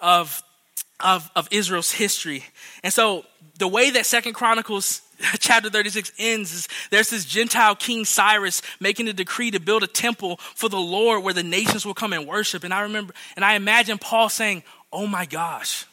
of 0.00 0.42
of, 1.02 1.30
of 1.34 1.48
Israel's 1.50 1.92
history. 1.92 2.44
And 2.82 2.92
so 2.92 3.24
the 3.58 3.68
way 3.68 3.90
that 3.90 4.06
Second 4.06 4.34
Chronicles 4.34 5.02
chapter 5.38 5.70
36 5.70 6.12
ends 6.18 6.52
is 6.52 6.68
there's 6.90 7.10
this 7.10 7.24
Gentile 7.24 7.74
King 7.74 8.04
Cyrus 8.04 8.62
making 8.80 9.08
a 9.08 9.12
decree 9.12 9.50
to 9.50 9.60
build 9.60 9.82
a 9.82 9.86
temple 9.86 10.38
for 10.54 10.68
the 10.68 10.80
Lord 10.80 11.22
where 11.22 11.34
the 11.34 11.42
nations 11.42 11.84
will 11.84 11.94
come 11.94 12.12
and 12.12 12.26
worship. 12.26 12.64
And 12.64 12.72
I 12.72 12.80
remember, 12.80 13.14
and 13.36 13.44
I 13.44 13.54
imagine 13.54 13.98
Paul 13.98 14.28
saying, 14.28 14.62
Oh 14.94 15.06
my 15.06 15.24
gosh, 15.24 15.86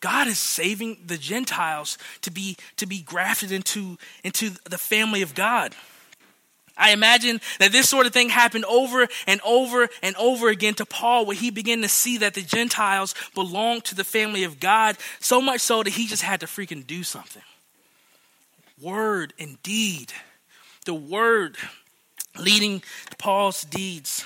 God 0.00 0.26
is 0.26 0.38
saving 0.38 0.98
the 1.06 1.16
Gentiles 1.16 1.96
to 2.22 2.30
be, 2.30 2.56
to 2.76 2.86
be 2.86 3.02
grafted 3.02 3.52
into, 3.52 3.98
into 4.24 4.50
the 4.68 4.78
family 4.78 5.22
of 5.22 5.34
God. 5.34 5.74
I 6.76 6.92
imagine 6.92 7.40
that 7.58 7.72
this 7.72 7.88
sort 7.88 8.06
of 8.06 8.12
thing 8.12 8.28
happened 8.28 8.64
over 8.66 9.08
and 9.26 9.40
over 9.44 9.88
and 10.02 10.14
over 10.16 10.48
again 10.48 10.74
to 10.74 10.86
Paul, 10.86 11.24
where 11.24 11.36
he 11.36 11.50
began 11.50 11.82
to 11.82 11.88
see 11.88 12.18
that 12.18 12.34
the 12.34 12.42
Gentiles 12.42 13.14
belonged 13.34 13.84
to 13.84 13.94
the 13.94 14.04
family 14.04 14.44
of 14.44 14.60
God, 14.60 14.96
so 15.20 15.40
much 15.40 15.60
so 15.60 15.82
that 15.82 15.90
he 15.90 16.06
just 16.06 16.22
had 16.22 16.40
to 16.40 16.46
freaking 16.46 16.86
do 16.86 17.02
something. 17.02 17.42
Word 18.80 19.32
and 19.38 19.62
deed. 19.62 20.12
The 20.84 20.94
word 20.94 21.56
leading 22.38 22.82
Paul's 23.18 23.64
deeds. 23.64 24.24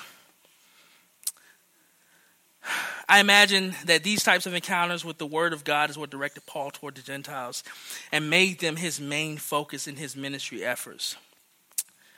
I 3.07 3.19
imagine 3.19 3.75
that 3.85 4.03
these 4.03 4.23
types 4.23 4.45
of 4.45 4.53
encounters 4.53 5.03
with 5.03 5.17
the 5.17 5.25
Word 5.25 5.51
of 5.51 5.63
God 5.63 5.89
is 5.89 5.97
what 5.97 6.09
directed 6.09 6.45
Paul 6.45 6.71
toward 6.71 6.95
the 6.95 7.01
Gentiles 7.01 7.63
and 8.11 8.29
made 8.29 8.59
them 8.59 8.75
his 8.75 9.01
main 9.01 9.37
focus 9.37 9.87
in 9.87 9.97
his 9.97 10.15
ministry 10.15 10.63
efforts. 10.63 11.17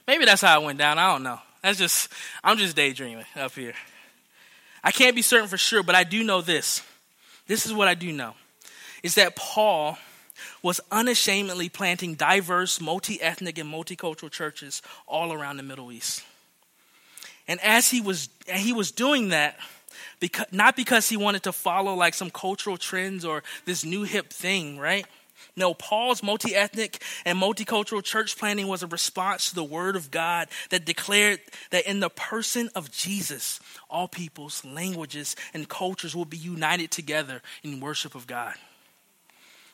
Maybe 0.08 0.26
that's 0.26 0.42
how 0.42 0.62
it 0.62 0.66
went 0.66 0.80
down. 0.80 1.00
I 1.00 1.12
don't 1.12 1.24
know. 1.24 1.40
That's 1.62 1.78
just, 1.78 2.10
I'm 2.44 2.58
just 2.58 2.76
daydreaming 2.76 3.26
up 3.36 3.54
here. 3.54 3.74
I 4.84 4.92
can't 4.92 5.16
be 5.16 5.22
certain 5.22 5.48
for 5.48 5.58
sure, 5.58 5.82
but 5.82 5.96
I 5.96 6.04
do 6.04 6.24
know 6.24 6.42
this. 6.42 6.82
This 7.48 7.66
is 7.66 7.74
what 7.74 7.88
I 7.88 7.94
do 7.94 8.12
know 8.12 8.34
is 9.02 9.16
that 9.16 9.36
Paul 9.36 9.98
was 10.62 10.80
unashamedly 10.92 11.70
planting 11.70 12.16
diverse, 12.16 12.82
multi 12.82 13.22
ethnic, 13.22 13.58
and 13.58 13.72
multicultural 13.72 14.32
churches 14.32 14.82
all 15.08 15.34
around 15.34 15.58
the 15.58 15.64
Middle 15.64 15.92
East. 15.92 16.24
And 17.48 17.60
as 17.62 17.90
he 17.90 18.00
was, 18.00 18.30
he 18.48 18.72
was 18.72 18.92
doing 18.92 19.30
that, 19.30 19.58
because, 20.20 20.46
not 20.52 20.76
because 20.76 21.10
he 21.10 21.18
wanted 21.18 21.44
to 21.44 21.52
follow 21.52 21.94
like 21.94 22.14
some 22.14 22.30
cultural 22.30 22.78
trends 22.78 23.26
or 23.26 23.44
this 23.66 23.84
new 23.84 24.04
hip 24.04 24.32
thing, 24.32 24.80
right? 24.80 25.06
No, 25.56 25.74
Paul's 25.74 26.24
multi 26.24 26.56
ethnic 26.56 27.02
and 27.26 27.40
multicultural 27.40 28.04
church 28.04 28.38
planting 28.38 28.68
was 28.68 28.84
a 28.84 28.88
response 28.88 29.50
to 29.50 29.56
the 29.56 29.64
word 29.64 29.96
of 29.96 30.12
God 30.12 30.48
that 30.70 30.86
declared 30.86 31.40
that 31.72 31.88
in 31.88 32.00
the 32.00 32.10
person 32.10 32.70
of 32.76 32.92
Jesus, 32.92 33.60
all 33.90 34.08
peoples, 34.08 34.64
languages, 34.66 35.36
and 35.54 35.70
cultures 35.70 36.16
will 36.16 36.26
be 36.26 36.38
united 36.38 36.92
together 36.92 37.42
in 37.64 37.80
worship 37.80 38.16
of 38.16 38.28
God. 38.28 38.56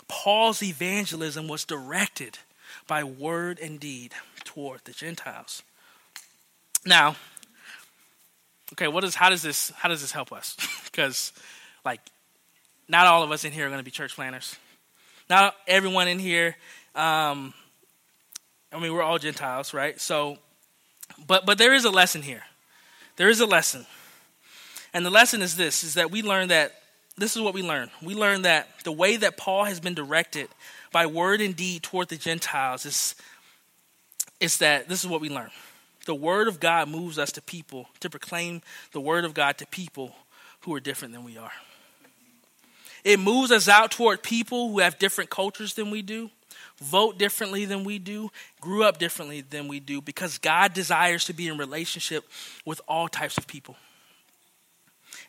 Paul's 0.07 0.63
evangelism 0.63 1.47
was 1.47 1.65
directed 1.65 2.39
by 2.87 3.03
word 3.03 3.59
and 3.59 3.79
deed 3.79 4.13
toward 4.43 4.81
the 4.83 4.91
Gentiles. 4.91 5.63
Now, 6.85 7.15
okay, 8.73 8.87
what 8.87 9.03
is 9.03 9.15
how 9.15 9.29
does 9.29 9.41
this 9.41 9.71
how 9.77 9.89
does 9.89 10.01
this 10.01 10.11
help 10.11 10.31
us? 10.31 10.57
because 10.85 11.31
like 11.85 12.01
not 12.87 13.05
all 13.05 13.23
of 13.23 13.31
us 13.31 13.45
in 13.45 13.51
here 13.51 13.67
are 13.67 13.69
going 13.69 13.79
to 13.79 13.83
be 13.83 13.91
church 13.91 14.15
planters. 14.15 14.55
Not 15.29 15.55
everyone 15.67 16.07
in 16.07 16.19
here. 16.19 16.55
Um, 16.95 17.53
I 18.71 18.79
mean, 18.79 18.93
we're 18.93 19.03
all 19.03 19.19
Gentiles, 19.19 19.73
right? 19.73 19.99
So, 19.99 20.37
but 21.27 21.45
but 21.45 21.57
there 21.57 21.73
is 21.73 21.85
a 21.85 21.91
lesson 21.91 22.21
here. 22.21 22.43
There 23.15 23.29
is 23.29 23.39
a 23.39 23.45
lesson, 23.45 23.85
and 24.93 25.05
the 25.05 25.09
lesson 25.09 25.41
is 25.41 25.55
this: 25.55 25.83
is 25.83 25.95
that 25.95 26.11
we 26.11 26.21
learn 26.21 26.47
that 26.49 26.73
this 27.17 27.35
is 27.35 27.41
what 27.41 27.53
we 27.53 27.61
learn. 27.61 27.91
We 28.01 28.15
learn 28.15 28.43
that 28.43 28.67
the 28.83 28.91
way 28.91 29.17
that 29.17 29.37
Paul 29.37 29.65
has 29.65 29.79
been 29.79 29.93
directed 29.93 30.47
by 30.91 31.05
word 31.05 31.41
and 31.41 31.55
deed 31.55 31.83
toward 31.83 32.07
the 32.07 32.17
Gentiles 32.17 32.85
is 32.85 33.15
is 34.39 34.57
that 34.59 34.87
this 34.87 35.03
is 35.03 35.09
what 35.09 35.21
we 35.21 35.29
learn. 35.29 35.51
the 36.05 36.15
word 36.15 36.47
of 36.47 36.59
God 36.59 36.89
moves 36.89 37.19
us 37.19 37.31
to 37.33 37.41
people, 37.41 37.87
to 37.99 38.09
proclaim 38.09 38.61
the 38.93 39.01
word 39.01 39.25
of 39.25 39.33
God 39.35 39.57
to 39.59 39.67
people 39.67 40.15
who 40.61 40.73
are 40.73 40.79
different 40.79 41.13
than 41.13 41.23
we 41.23 41.37
are. 41.37 41.51
It 43.03 43.19
moves 43.19 43.51
us 43.51 43.67
out 43.67 43.91
toward 43.91 44.23
people 44.23 44.69
who 44.69 44.79
have 44.79 44.99
different 44.99 45.29
cultures 45.29 45.73
than 45.73 45.91
we 45.91 46.01
do, 46.01 46.29
vote 46.81 47.17
differently 47.17 47.65
than 47.65 47.83
we 47.83 47.99
do, 47.99 48.31
grew 48.59 48.83
up 48.83 48.97
differently 48.97 49.41
than 49.41 49.67
we 49.67 49.79
do, 49.79 50.01
because 50.01 50.37
God 50.37 50.73
desires 50.73 51.25
to 51.25 51.33
be 51.33 51.47
in 51.47 51.57
relationship 51.57 52.25
with 52.65 52.81
all 52.87 53.07
types 53.07 53.37
of 53.37 53.47
people. 53.47 53.75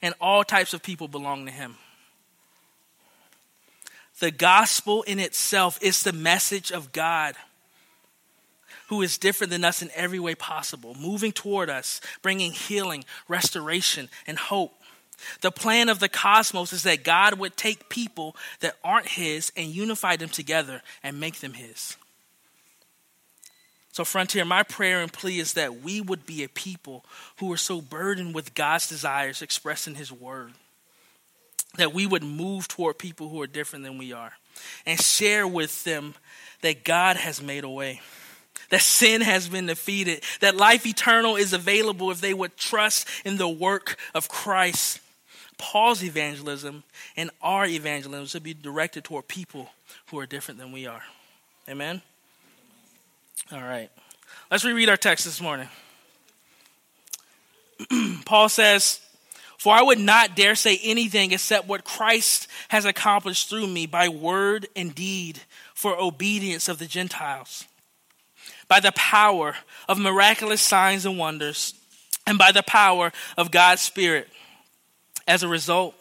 And 0.03 0.15
all 0.21 0.45
types 0.45 0.73
of 0.73 0.83
people 0.83 1.09
belong 1.09 1.47
to 1.47 1.53
Him. 1.53 1.77
The 4.19 4.31
gospel 4.31 5.03
in 5.03 5.19
itself 5.19 5.79
is 5.83 6.03
the 6.03 6.13
message 6.13 6.71
of 6.71 6.93
God 6.93 7.35
who 8.89 9.03
is 9.03 9.19
different 9.19 9.53
than 9.53 9.65
us 9.65 9.83
in 9.83 9.91
every 9.95 10.19
way 10.19 10.35
possible, 10.35 10.97
moving 10.99 11.31
toward 11.31 11.71
us, 11.71 12.01
bringing 12.23 12.51
healing, 12.51 13.05
restoration, 13.29 14.09
and 14.27 14.37
hope. 14.37 14.75
The 15.41 15.51
plan 15.51 15.89
of 15.89 15.99
the 15.99 16.09
cosmos 16.09 16.73
is 16.73 16.83
that 16.85 17.05
God 17.05 17.39
would 17.39 17.57
take 17.57 17.89
people 17.89 18.37
that 18.61 18.77
aren't 18.85 19.09
His 19.09 19.53
and 19.57 19.69
unify 19.69 20.17
them 20.17 20.29
together 20.29 20.83
and 21.03 21.21
make 21.21 21.41
them 21.41 21.55
His. 21.55 21.97
So, 23.93 24.05
Frontier, 24.05 24.45
my 24.45 24.63
prayer 24.63 25.01
and 25.03 25.13
plea 25.13 25.41
is 25.41 25.55
that 25.55 25.83
we 25.83 26.01
would 26.01 26.25
be 26.25 26.45
a 26.45 26.49
people 26.49 27.05
who 27.39 27.53
are 27.53 27.57
so 27.57 27.81
burdened 27.81 28.35
with 28.35 28.55
God's 28.55 28.89
desires 28.89 29.43
expressed 29.43 29.89
in 29.89 29.97
His 29.97 30.13
Word 30.13 30.53
that 31.77 31.95
we 31.95 32.07
would 32.07 32.23
move 32.23 32.69
toward 32.69 32.99
people 32.99 33.29
who 33.29 33.41
are 33.41 33.47
different 33.47 33.85
than 33.85 33.99
we 33.99 34.13
are 34.13 34.33
and 34.87 35.01
share 35.01 35.47
with 35.47 35.85
them 35.85 36.15
that 36.63 36.85
God 36.85 37.17
has 37.17 37.43
made 37.43 37.65
a 37.65 37.69
way, 37.69 38.01
that 38.71 38.81
sin 38.81 39.21
has 39.21 39.49
been 39.49 39.67
defeated, 39.67 40.23
that 40.41 40.57
life 40.57 40.87
eternal 40.87 41.37
is 41.37 41.53
available 41.53 42.11
if 42.11 42.21
they 42.21 42.35
would 42.35 42.57
trust 42.57 43.09
in 43.25 43.37
the 43.37 43.49
work 43.49 43.97
of 44.15 44.29
Christ. 44.29 45.01
Paul's 45.61 46.03
evangelism 46.03 46.83
and 47.19 47.31
our 47.43 47.67
evangelism 47.67 48.27
should 48.27 48.43
be 48.43 48.55
directed 48.55 49.05
toward 49.05 49.29
people 49.29 49.69
who 50.07 50.19
are 50.19 50.25
different 50.25 50.59
than 50.59 50.73
we 50.73 50.87
are. 50.87 51.03
Amen? 51.69 52.01
All 53.53 53.61
right. 53.61 53.91
Let's 54.51 54.65
reread 54.65 54.89
our 54.89 54.97
text 54.97 55.27
this 55.27 55.39
morning. 55.39 55.69
Paul 58.25 58.49
says, 58.49 59.01
For 59.59 59.75
I 59.75 59.83
would 59.83 59.99
not 60.01 60.35
dare 60.35 60.55
say 60.55 60.81
anything 60.83 61.33
except 61.33 61.69
what 61.69 61.85
Christ 61.85 62.49
has 62.69 62.87
accomplished 62.87 63.51
through 63.51 63.67
me 63.67 63.85
by 63.85 64.09
word 64.09 64.67
and 64.75 64.95
deed 64.95 65.41
for 65.75 65.95
obedience 65.95 66.71
of 66.71 66.79
the 66.79 66.87
Gentiles, 66.87 67.67
by 68.67 68.81
the 68.81 68.93
power 68.93 69.57
of 69.91 69.99
miraculous 69.99 70.63
signs 70.63 71.05
and 71.05 71.19
wonders, 71.19 71.75
and 72.27 72.39
by 72.39 72.51
the 72.51 72.63
power 72.63 73.13
of 73.37 73.51
God's 73.51 73.83
Spirit 73.83 74.27
as 75.31 75.45
a 75.45 75.49
result, 75.49 75.95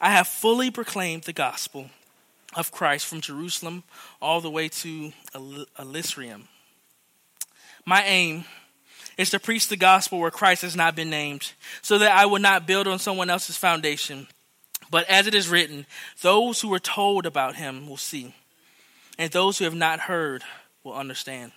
I 0.00 0.10
have 0.12 0.28
fully 0.28 0.70
proclaimed 0.70 1.24
the 1.24 1.32
gospel 1.32 1.90
of 2.54 2.70
Christ 2.70 3.06
from 3.06 3.20
Jerusalem 3.20 3.82
all 4.22 4.40
the 4.40 4.48
way 4.48 4.68
to 4.68 5.12
Elysium. 5.76 6.46
My 7.84 8.04
aim 8.04 8.44
is 9.18 9.30
to 9.30 9.40
preach 9.40 9.66
the 9.66 9.76
gospel 9.76 10.20
where 10.20 10.30
Christ 10.30 10.62
has 10.62 10.76
not 10.76 10.94
been 10.94 11.10
named, 11.10 11.54
so 11.82 11.98
that 11.98 12.12
I 12.12 12.26
will 12.26 12.38
not 12.38 12.68
build 12.68 12.86
on 12.86 13.00
someone 13.00 13.30
else's 13.30 13.56
foundation. 13.56 14.28
But 14.92 15.10
as 15.10 15.26
it 15.26 15.34
is 15.34 15.48
written, 15.48 15.84
those 16.22 16.60
who 16.60 16.68
were 16.68 16.78
told 16.78 17.26
about 17.26 17.56
him 17.56 17.88
will 17.88 17.96
see, 17.96 18.32
and 19.18 19.32
those 19.32 19.58
who 19.58 19.64
have 19.64 19.74
not 19.74 19.98
heard 19.98 20.44
will 20.84 20.94
understand. 20.94 21.50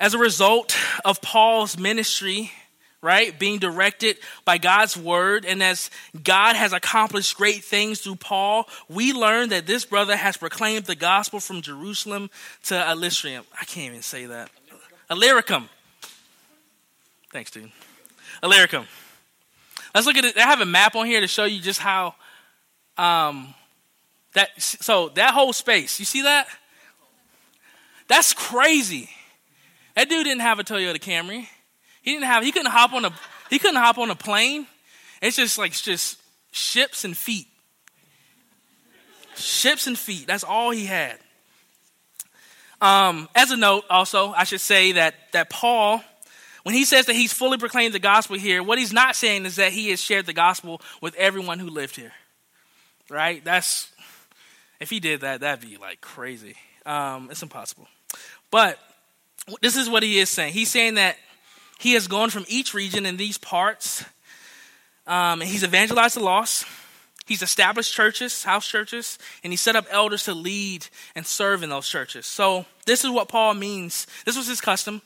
As 0.00 0.12
a 0.12 0.18
result 0.18 0.76
of 1.04 1.22
Paul's 1.22 1.78
ministry 1.78 2.50
right? 3.02 3.36
Being 3.36 3.58
directed 3.58 4.16
by 4.44 4.58
God's 4.58 4.96
word. 4.96 5.44
And 5.44 5.62
as 5.62 5.90
God 6.22 6.56
has 6.56 6.72
accomplished 6.72 7.36
great 7.36 7.64
things 7.64 8.00
through 8.00 8.16
Paul, 8.16 8.68
we 8.88 9.12
learn 9.12 9.50
that 9.50 9.66
this 9.66 9.84
brother 9.84 10.16
has 10.16 10.36
proclaimed 10.36 10.86
the 10.86 10.94
gospel 10.94 11.40
from 11.40 11.60
Jerusalem 11.60 12.30
to 12.64 12.90
Elysium. 12.90 13.44
I 13.60 13.64
can't 13.64 13.90
even 13.90 14.02
say 14.02 14.26
that. 14.26 14.50
Illyricum. 15.10 15.68
Thanks, 17.32 17.50
dude. 17.50 17.72
Illyricum. 18.42 18.86
Let's 19.94 20.06
look 20.06 20.16
at 20.16 20.24
it. 20.24 20.38
I 20.38 20.42
have 20.42 20.60
a 20.60 20.66
map 20.66 20.94
on 20.94 21.06
here 21.06 21.20
to 21.20 21.26
show 21.26 21.44
you 21.44 21.60
just 21.60 21.80
how 21.80 22.14
um, 22.96 23.52
that 24.34 24.50
so 24.58 25.10
that 25.10 25.34
whole 25.34 25.52
space, 25.52 25.98
you 25.98 26.06
see 26.06 26.22
that? 26.22 26.46
That's 28.08 28.32
crazy. 28.32 29.10
That 29.94 30.08
dude 30.08 30.24
didn't 30.24 30.40
have 30.40 30.58
a 30.58 30.64
Toyota 30.64 30.96
Camry. 30.96 31.48
He 32.02 32.12
didn't 32.12 32.24
have. 32.24 32.44
He 32.44 32.52
couldn't 32.52 32.70
hop 32.70 32.92
on 32.92 33.04
a. 33.04 33.12
He 33.48 33.58
couldn't 33.58 33.76
hop 33.76 33.98
on 33.98 34.10
a 34.10 34.14
plane. 34.14 34.66
It's 35.20 35.36
just 35.36 35.56
like 35.56 35.70
it's 35.70 35.82
just 35.82 36.18
ships 36.50 37.04
and 37.04 37.16
feet. 37.16 37.46
Ships 39.36 39.86
and 39.86 39.98
feet. 39.98 40.26
That's 40.26 40.44
all 40.44 40.70
he 40.70 40.84
had. 40.84 41.18
Um, 42.80 43.28
as 43.34 43.52
a 43.52 43.56
note, 43.56 43.84
also, 43.88 44.32
I 44.32 44.44
should 44.44 44.60
say 44.60 44.92
that 44.92 45.14
that 45.32 45.48
Paul, 45.48 46.02
when 46.64 46.74
he 46.74 46.84
says 46.84 47.06
that 47.06 47.14
he's 47.14 47.32
fully 47.32 47.56
proclaimed 47.56 47.94
the 47.94 48.00
gospel 48.00 48.36
here, 48.36 48.62
what 48.62 48.78
he's 48.78 48.92
not 48.92 49.14
saying 49.14 49.46
is 49.46 49.56
that 49.56 49.72
he 49.72 49.90
has 49.90 50.00
shared 50.00 50.26
the 50.26 50.32
gospel 50.32 50.80
with 51.00 51.14
everyone 51.14 51.60
who 51.60 51.68
lived 51.68 51.94
here. 51.94 52.12
Right? 53.08 53.44
That's 53.44 53.90
if 54.80 54.90
he 54.90 54.98
did 54.98 55.20
that, 55.20 55.40
that'd 55.40 55.68
be 55.68 55.76
like 55.76 56.00
crazy. 56.00 56.56
Um, 56.84 57.28
it's 57.30 57.42
impossible. 57.42 57.86
But 58.50 58.78
this 59.60 59.76
is 59.76 59.88
what 59.88 60.02
he 60.02 60.18
is 60.18 60.28
saying. 60.28 60.52
He's 60.52 60.70
saying 60.70 60.94
that 60.94 61.16
he 61.82 61.94
has 61.94 62.06
gone 62.06 62.30
from 62.30 62.44
each 62.46 62.74
region 62.74 63.04
in 63.04 63.16
these 63.16 63.38
parts. 63.38 64.04
Um, 65.04 65.40
and 65.40 65.50
he's 65.50 65.64
evangelized 65.64 66.14
the 66.14 66.22
lost. 66.22 66.64
He's 67.26 67.42
established 67.42 67.92
churches, 67.92 68.44
house 68.44 68.68
churches, 68.68 69.18
and 69.42 69.52
he 69.52 69.56
set 69.56 69.74
up 69.74 69.86
elders 69.90 70.24
to 70.24 70.32
lead 70.32 70.86
and 71.16 71.26
serve 71.26 71.64
in 71.64 71.70
those 71.70 71.88
churches. 71.88 72.24
So, 72.24 72.66
this 72.86 73.04
is 73.04 73.10
what 73.10 73.28
Paul 73.28 73.54
means. 73.54 74.06
This 74.24 74.36
was 74.36 74.46
his 74.46 74.60
custom, 74.60 75.02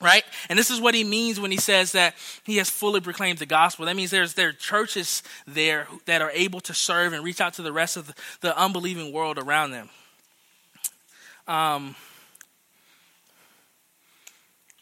right? 0.00 0.22
And 0.48 0.56
this 0.56 0.70
is 0.70 0.80
what 0.80 0.94
he 0.94 1.02
means 1.02 1.40
when 1.40 1.50
he 1.50 1.56
says 1.56 1.92
that 1.92 2.14
he 2.44 2.58
has 2.58 2.70
fully 2.70 3.00
proclaimed 3.00 3.38
the 3.38 3.46
gospel. 3.46 3.86
That 3.86 3.96
means 3.96 4.12
there's 4.12 4.34
there 4.34 4.50
are 4.50 4.52
churches 4.52 5.24
there 5.48 5.88
that 6.06 6.22
are 6.22 6.30
able 6.30 6.60
to 6.60 6.74
serve 6.74 7.12
and 7.12 7.24
reach 7.24 7.40
out 7.40 7.54
to 7.54 7.62
the 7.62 7.72
rest 7.72 7.96
of 7.96 8.06
the, 8.06 8.14
the 8.40 8.56
unbelieving 8.56 9.12
world 9.12 9.36
around 9.36 9.72
them. 9.72 9.90
Um, 11.48 11.96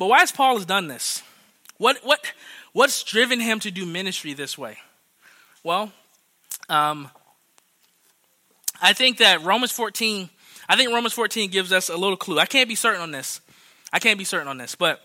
but 0.03 0.09
why 0.09 0.19
has 0.19 0.33
Paul 0.33 0.57
has 0.57 0.67
done 0.67 0.89
this? 0.89 1.23
What, 1.79 1.99
what, 2.03 2.19
what's 2.73 3.05
driven 3.05 3.39
him 3.39 3.61
to 3.61 3.71
do 3.71 3.87
ministry 3.87 4.33
this 4.33 4.59
way? 4.59 4.79
Well, 5.63 5.93
um, 6.69 7.09
I 8.81 8.95
think 8.95 9.19
that 9.19 9.45
Romans 9.45 9.71
14, 9.71 10.29
I 10.69 10.75
think 10.75 10.91
Romans 10.91 11.13
14 11.13 11.51
gives 11.53 11.71
us 11.71 11.89
a 11.89 11.97
little 11.97 12.17
clue. 12.17 12.41
I 12.41 12.47
can't 12.47 12.69
be 12.69 12.75
certain 12.75 13.01
on 13.01 13.13
this. 13.13 13.41
I 13.93 14.01
can't 14.01 14.19
be 14.19 14.25
certain 14.25 14.49
on 14.49 14.59
this. 14.59 14.75
But 14.75 15.01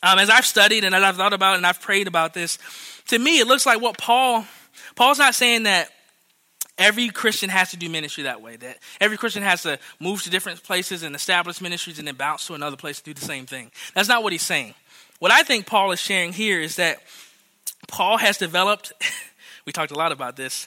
um, 0.00 0.20
as 0.20 0.30
I've 0.30 0.46
studied 0.46 0.84
and 0.84 0.94
as 0.94 1.02
I've 1.02 1.16
thought 1.16 1.32
about 1.32 1.56
and 1.56 1.66
I've 1.66 1.80
prayed 1.80 2.06
about 2.06 2.32
this, 2.32 2.56
to 3.08 3.18
me, 3.18 3.40
it 3.40 3.48
looks 3.48 3.66
like 3.66 3.80
what 3.80 3.98
Paul, 3.98 4.46
Paul's 4.94 5.18
not 5.18 5.34
saying 5.34 5.64
that 5.64 5.90
every 6.80 7.10
Christian 7.10 7.50
has 7.50 7.70
to 7.70 7.76
do 7.76 7.88
ministry 7.88 8.24
that 8.24 8.40
way. 8.40 8.56
That 8.56 8.78
every 9.00 9.16
Christian 9.16 9.44
has 9.44 9.62
to 9.62 9.78
move 10.00 10.22
to 10.24 10.30
different 10.30 10.64
places 10.64 11.04
and 11.04 11.14
establish 11.14 11.60
ministries 11.60 12.00
and 12.00 12.08
then 12.08 12.16
bounce 12.16 12.46
to 12.48 12.54
another 12.54 12.76
place 12.76 12.98
to 12.98 13.04
do 13.04 13.14
the 13.14 13.24
same 13.24 13.46
thing. 13.46 13.70
That's 13.94 14.08
not 14.08 14.24
what 14.24 14.32
he's 14.32 14.42
saying. 14.42 14.74
What 15.20 15.30
I 15.30 15.42
think 15.42 15.66
Paul 15.66 15.92
is 15.92 16.00
sharing 16.00 16.32
here 16.32 16.60
is 16.60 16.76
that 16.76 17.02
Paul 17.86 18.16
has 18.16 18.38
developed, 18.38 18.92
we 19.66 19.72
talked 19.72 19.92
a 19.92 19.98
lot 19.98 20.10
about 20.10 20.34
this, 20.34 20.66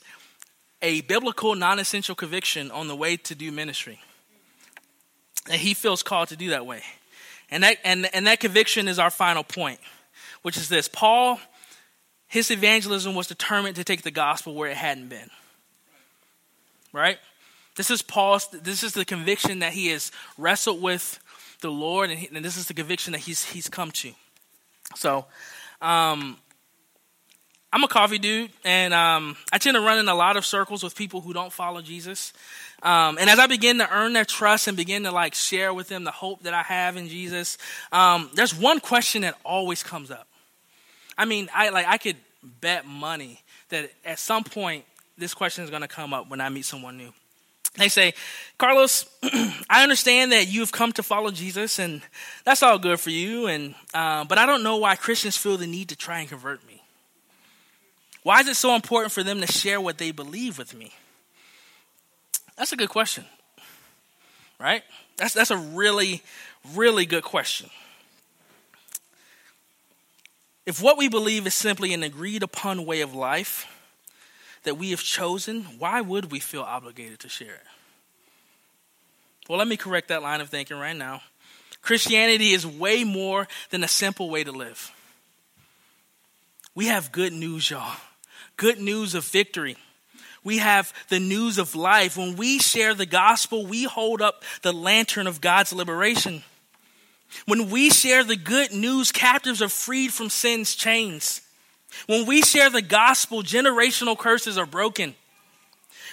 a 0.81 1.01
biblical 1.01 1.55
non 1.55 1.79
essential 1.79 2.15
conviction 2.15 2.71
on 2.71 2.87
the 2.87 2.95
way 2.95 3.17
to 3.17 3.35
do 3.35 3.51
ministry. 3.51 3.99
And 5.49 5.59
he 5.59 5.73
feels 5.73 6.03
called 6.03 6.29
to 6.29 6.37
do 6.37 6.51
that 6.51 6.65
way. 6.65 6.83
And 7.49 7.63
that, 7.63 7.77
and, 7.83 8.09
and 8.13 8.27
that 8.27 8.39
conviction 8.39 8.87
is 8.87 8.99
our 8.99 9.09
final 9.09 9.43
point, 9.43 9.79
which 10.43 10.57
is 10.57 10.69
this 10.69 10.87
Paul, 10.87 11.39
his 12.27 12.51
evangelism 12.51 13.15
was 13.15 13.27
determined 13.27 13.75
to 13.75 13.83
take 13.83 14.03
the 14.03 14.11
gospel 14.11 14.53
where 14.53 14.69
it 14.69 14.77
hadn't 14.77 15.09
been 15.09 15.29
right? 16.93 17.17
This 17.75 17.89
is 17.89 18.01
Paul's, 18.01 18.47
this 18.49 18.83
is 18.83 18.93
the 18.93 19.03
conviction 19.03 19.59
that 19.59 19.73
he 19.73 19.87
has 19.87 20.11
wrestled 20.37 20.81
with 20.81 21.19
the 21.61 21.71
Lord, 21.71 22.09
and, 22.09 22.19
he, 22.19 22.29
and 22.33 22.45
this 22.45 22.55
is 22.55 22.67
the 22.67 22.73
conviction 22.73 23.13
that 23.13 23.19
he's, 23.19 23.43
he's 23.43 23.67
come 23.67 23.91
to. 23.91 24.11
So, 24.95 25.25
um, 25.81 26.37
I'm 27.73 27.83
a 27.83 27.87
coffee 27.87 28.19
dude, 28.19 28.51
and 28.63 28.93
um, 28.93 29.35
I 29.51 29.57
tend 29.57 29.73
to 29.73 29.81
run 29.81 29.97
in 29.97 30.07
a 30.07 30.13
lot 30.13 30.37
of 30.37 30.45
circles 30.45 30.83
with 30.83 30.95
people 30.95 31.21
who 31.21 31.33
don't 31.33 31.51
follow 31.51 31.81
Jesus. 31.81 32.31
Um, 32.83 33.17
and 33.17 33.27
as 33.31 33.39
I 33.39 33.47
begin 33.47 33.79
to 33.79 33.91
earn 33.91 34.13
their 34.13 34.25
trust 34.25 34.67
and 34.67 34.77
begin 34.77 35.01
to 35.03 35.11
like 35.11 35.33
share 35.33 35.73
with 35.73 35.89
them 35.89 36.03
the 36.03 36.11
hope 36.11 36.43
that 36.43 36.53
I 36.53 36.61
have 36.61 36.97
in 36.97 37.07
Jesus, 37.07 37.57
um, 37.91 38.29
there's 38.35 38.53
one 38.53 38.79
question 38.79 39.23
that 39.23 39.35
always 39.43 39.81
comes 39.81 40.11
up. 40.11 40.27
I 41.17 41.25
mean, 41.25 41.49
I 41.51 41.69
like 41.69 41.87
I 41.87 41.97
could 41.97 42.17
bet 42.61 42.85
money 42.85 43.41
that 43.69 43.91
at 44.05 44.19
some 44.19 44.43
point 44.43 44.85
this 45.17 45.33
question 45.33 45.63
is 45.63 45.69
going 45.69 45.81
to 45.81 45.87
come 45.87 46.13
up 46.13 46.29
when 46.29 46.41
I 46.41 46.49
meet 46.49 46.65
someone 46.65 46.97
new. 46.97 47.13
They 47.75 47.89
say, 47.89 48.13
Carlos, 48.57 49.05
I 49.69 49.81
understand 49.81 50.31
that 50.31 50.47
you've 50.47 50.71
come 50.71 50.91
to 50.93 51.03
follow 51.03 51.31
Jesus, 51.31 51.79
and 51.79 52.01
that's 52.45 52.61
all 52.61 52.77
good 52.77 52.99
for 52.99 53.09
you. 53.09 53.47
And 53.47 53.73
uh, 53.93 54.25
but 54.25 54.37
I 54.37 54.45
don't 54.45 54.61
know 54.61 54.77
why 54.77 54.95
Christians 54.95 55.37
feel 55.37 55.57
the 55.57 55.65
need 55.65 55.89
to 55.89 55.95
try 55.95 56.19
and 56.19 56.29
convert 56.29 56.65
me. 56.67 56.83
Why 58.21 58.39
is 58.39 58.47
it 58.47 58.55
so 58.55 58.75
important 58.75 59.11
for 59.11 59.23
them 59.23 59.41
to 59.41 59.47
share 59.47 59.81
what 59.81 59.97
they 59.97 60.11
believe 60.11 60.57
with 60.57 60.75
me? 60.75 60.93
That's 62.57 62.71
a 62.71 62.77
good 62.77 62.89
question, 62.89 63.25
right? 64.59 64.83
That's 65.17 65.33
that's 65.33 65.51
a 65.51 65.57
really, 65.57 66.21
really 66.75 67.07
good 67.07 67.23
question. 67.23 67.71
If 70.65 70.81
what 70.81 70.97
we 70.97 71.09
believe 71.09 71.47
is 71.47 71.55
simply 71.55 71.93
an 71.93 72.03
agreed 72.03 72.43
upon 72.43 72.85
way 72.85 73.01
of 73.01 73.15
life 73.15 73.67
that 74.63 74.77
we 74.77 74.91
have 74.91 75.01
chosen, 75.01 75.63
why 75.79 76.01
would 76.01 76.31
we 76.31 76.39
feel 76.39 76.61
obligated 76.61 77.19
to 77.19 77.29
share 77.29 77.55
it? 77.55 77.67
Well, 79.49 79.57
let 79.57 79.67
me 79.67 79.77
correct 79.77 80.07
that 80.07 80.21
line 80.21 80.41
of 80.41 80.49
thinking 80.49 80.77
right 80.77 80.95
now. 80.95 81.21
Christianity 81.81 82.51
is 82.51 82.65
way 82.65 83.03
more 83.03 83.47
than 83.69 83.83
a 83.83 83.89
simple 83.89 84.29
way 84.29 84.43
to 84.43 84.51
live. 84.51 84.91
We 86.75 86.87
have 86.87 87.11
good 87.11 87.33
news, 87.33 87.69
y'all. 87.69 87.97
Good 88.55 88.79
news 88.79 89.15
of 89.15 89.25
victory. 89.25 89.75
We 90.43 90.57
have 90.57 90.93
the 91.09 91.19
news 91.19 91.57
of 91.57 91.75
life. 91.75 92.17
When 92.17 92.35
we 92.35 92.59
share 92.59 92.93
the 92.93 93.05
gospel, 93.05 93.65
we 93.65 93.83
hold 93.83 94.21
up 94.21 94.43
the 94.61 94.73
lantern 94.73 95.27
of 95.27 95.41
God's 95.41 95.73
liberation. 95.73 96.43
When 97.45 97.69
we 97.69 97.89
share 97.89 98.23
the 98.23 98.35
good 98.35 98.71
news, 98.71 99.11
captives 99.11 99.61
are 99.61 99.69
freed 99.69 100.13
from 100.13 100.29
sin's 100.29 100.75
chains. 100.75 101.41
When 102.07 102.25
we 102.25 102.41
share 102.41 102.69
the 102.69 102.81
gospel, 102.81 103.43
generational 103.43 104.17
curses 104.17 104.57
are 104.57 104.65
broken. 104.65 105.15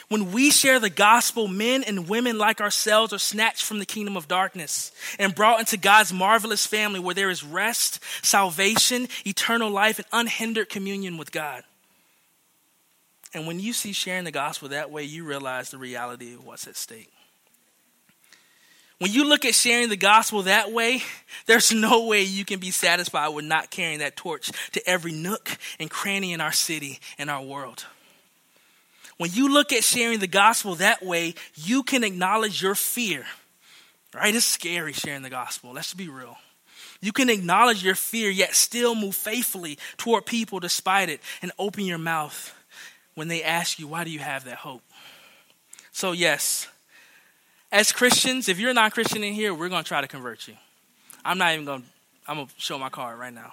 When 0.09 0.33
we 0.33 0.51
share 0.51 0.81
the 0.81 0.91
gospel, 0.91 1.47
men 1.47 1.85
and 1.85 2.09
women 2.09 2.37
like 2.37 2.61
ourselves 2.61 3.13
are 3.13 3.19
snatched 3.19 3.65
from 3.65 3.79
the 3.79 3.87
kingdom 3.87 4.17
of 4.17 4.27
darkness 4.27 4.91
and 5.21 5.35
brought 5.35 5.61
into 5.61 5.77
God's 5.77 6.13
marvelous 6.13 6.67
family 6.67 6.99
where 6.99 7.15
there 7.15 7.31
is 7.31 7.45
rest, 7.45 8.03
salvation, 8.25 9.07
eternal 9.25 9.71
life, 9.71 9.99
and 9.99 10.09
unhindered 10.13 10.69
communion 10.69 11.17
with 11.17 11.31
God. 11.31 11.63
And 13.33 13.47
when 13.47 13.61
you 13.61 13.73
see 13.73 13.93
sharing 13.93 14.25
the 14.25 14.33
gospel 14.33 14.71
that 14.71 14.91
way, 14.91 15.05
you 15.05 15.25
realize 15.25 15.71
the 15.71 15.79
reality 15.79 16.35
of 16.35 16.45
what's 16.45 16.67
at 16.67 16.77
stake. 16.77 17.13
When 19.01 19.11
you 19.11 19.25
look 19.25 19.47
at 19.47 19.55
sharing 19.55 19.89
the 19.89 19.97
gospel 19.97 20.43
that 20.43 20.73
way, 20.73 21.03
there's 21.47 21.73
no 21.73 22.05
way 22.05 22.21
you 22.21 22.45
can 22.45 22.61
be 22.61 22.71
satisfied 22.71 23.29
with 23.29 23.47
not 23.47 23.71
carrying 23.71 24.01
that 24.01 24.15
torch 24.15 24.53
to 24.73 24.87
every 24.87 25.13
nook 25.13 25.57
and 25.79 25.89
cranny 25.89 26.35
in 26.35 26.43
our 26.43 26.53
city 26.53 27.01
and 27.17 27.31
our 27.31 27.43
world. 27.43 27.87
When 29.17 29.31
you 29.33 29.49
look 29.49 29.73
at 29.73 29.85
sharing 29.85 30.19
the 30.19 30.27
gospel 30.27 30.75
that 30.77 31.03
way, 31.03 31.35
you 31.55 31.83
can 31.83 32.05
acknowledge 32.05 32.61
your 32.61 32.75
fear. 32.75 33.25
Right? 34.15 34.35
It's 34.35 34.45
scary 34.45 34.93
sharing 34.93 35.23
the 35.23 35.31
gospel. 35.31 35.73
Let's 35.73 35.95
be 35.95 36.09
real. 36.09 36.37
You 37.01 37.13
can 37.13 37.31
acknowledge 37.31 37.83
your 37.83 37.95
fear, 37.95 38.29
yet 38.29 38.55
still 38.55 38.95
move 38.95 39.15
faithfully 39.15 39.79
toward 39.97 40.27
people 40.27 40.61
despite 40.61 41.09
it 41.09 41.23
and 41.41 41.53
open 41.59 41.87
your 41.87 41.97
mouth 41.97 42.55
when 43.15 43.29
they 43.29 43.43
ask 43.43 43.79
you, 43.79 43.89
Why 43.89 44.05
do 44.05 44.11
you 44.11 44.19
have 44.19 44.45
that 44.45 44.59
hope? 44.59 44.83
So, 45.91 46.13
yes, 46.13 46.67
as 47.73 47.93
Christians, 47.93 48.49
if 48.49 48.59
you're 48.59 48.75
not 48.75 48.93
Christian 48.93 49.23
in 49.23 49.33
here, 49.33 49.55
we're 49.55 49.69
going 49.69 49.83
to 49.85 49.89
try 49.89 50.01
to 50.01 50.09
convert 50.09 50.49
you. 50.49 50.55
I'm 51.25 51.39
not 51.39 51.53
even 51.53 51.65
going 51.65 51.83
to, 51.83 51.89
I'm 52.27 52.37
going 52.37 52.47
to 52.49 52.55
show 52.57 52.79
my 52.79 52.89
card 52.89 53.19
right 53.19 53.33
now. 53.33 53.53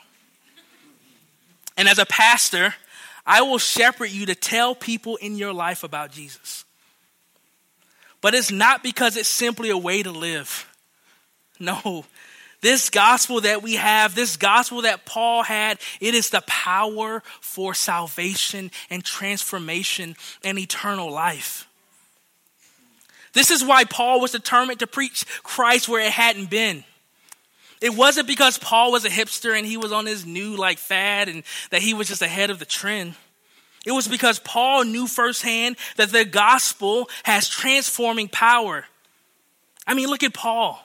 And 1.77 1.87
as 1.87 1.99
a 1.99 2.05
pastor, 2.05 2.73
I 3.25 3.41
will 3.41 3.59
shepherd 3.59 4.09
you 4.09 4.25
to 4.27 4.35
tell 4.35 4.73
people 4.73 5.17
in 5.17 5.35
your 5.35 5.53
life 5.53 5.83
about 5.83 6.11
Jesus. 6.11 6.65
But 8.21 8.33
it's 8.33 8.51
not 8.51 8.81
because 8.81 9.15
it's 9.15 9.29
simply 9.29 9.69
a 9.69 9.77
way 9.77 10.01
to 10.01 10.11
live. 10.11 10.73
No. 11.59 12.05
This 12.61 12.89
gospel 12.89 13.41
that 13.41 13.61
we 13.61 13.75
have, 13.75 14.15
this 14.15 14.35
gospel 14.35 14.81
that 14.81 15.05
Paul 15.05 15.43
had, 15.43 15.79
it 16.01 16.15
is 16.15 16.31
the 16.31 16.41
power 16.47 17.21
for 17.39 17.75
salvation 17.75 18.71
and 18.89 19.03
transformation 19.03 20.15
and 20.43 20.57
eternal 20.57 21.11
life. 21.11 21.67
This 23.37 23.51
is 23.51 23.63
why 23.63 23.83
Paul 23.83 24.19
was 24.19 24.31
determined 24.31 24.79
to 24.79 24.87
preach 24.87 25.23
Christ 25.43 25.87
where 25.87 26.03
it 26.03 26.11
hadn't 26.11 26.49
been. 26.49 26.83
It 27.79 27.93
wasn't 27.93 28.25
because 28.25 28.57
Paul 28.57 28.91
was 28.91 29.05
a 29.05 29.09
hipster 29.09 29.55
and 29.55 29.63
he 29.63 29.77
was 29.77 29.91
on 29.91 30.07
his 30.07 30.25
new 30.25 30.55
like 30.55 30.79
fad 30.79 31.29
and 31.29 31.43
that 31.69 31.83
he 31.83 31.93
was 31.93 32.07
just 32.07 32.23
ahead 32.23 32.49
of 32.49 32.57
the 32.57 32.65
trend. 32.65 33.13
It 33.85 33.91
was 33.91 34.07
because 34.07 34.39
Paul 34.39 34.85
knew 34.85 35.05
firsthand 35.05 35.75
that 35.97 36.11
the 36.11 36.25
gospel 36.25 37.11
has 37.25 37.47
transforming 37.47 38.27
power. 38.27 38.85
I 39.85 39.93
mean, 39.93 40.07
look 40.07 40.23
at 40.23 40.33
Paul. 40.33 40.83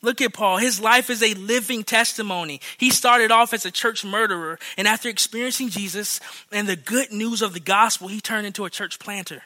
Look 0.00 0.22
at 0.22 0.32
Paul. 0.32 0.56
His 0.56 0.80
life 0.80 1.10
is 1.10 1.22
a 1.22 1.34
living 1.34 1.84
testimony. 1.84 2.62
He 2.78 2.88
started 2.88 3.30
off 3.30 3.52
as 3.52 3.66
a 3.66 3.70
church 3.70 4.06
murderer, 4.06 4.58
and 4.78 4.88
after 4.88 5.10
experiencing 5.10 5.68
Jesus 5.68 6.18
and 6.50 6.66
the 6.66 6.76
good 6.76 7.12
news 7.12 7.42
of 7.42 7.52
the 7.52 7.60
gospel, 7.60 8.08
he 8.08 8.22
turned 8.22 8.46
into 8.46 8.64
a 8.64 8.70
church 8.70 8.98
planter. 8.98 9.42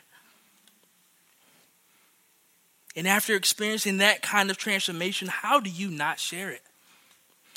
And 2.97 3.09
after 3.09 3.35
experiencing 3.35 3.99
that 3.99 4.23
kind 4.23 4.51
of 4.51 4.57
transformation, 4.57 5.29
how 5.29 5.61
do 5.61 5.71
you 5.71 5.91
not 5.91 6.21
share 6.21 6.51
it? 6.51 6.63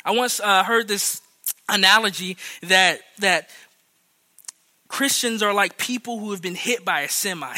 I 0.04 0.12
once 0.12 0.40
uh, 0.40 0.64
heard 0.64 0.88
this 0.88 1.22
analogy 1.70 2.38
that 2.64 3.02
that 3.20 3.50
Christians 4.88 5.44
are 5.44 5.54
like 5.54 5.78
people 5.78 6.18
who 6.20 6.32
have 6.32 6.42
been 6.42 6.56
hit 6.56 6.86
by 6.86 7.02
a 7.02 7.10
semi. 7.10 7.56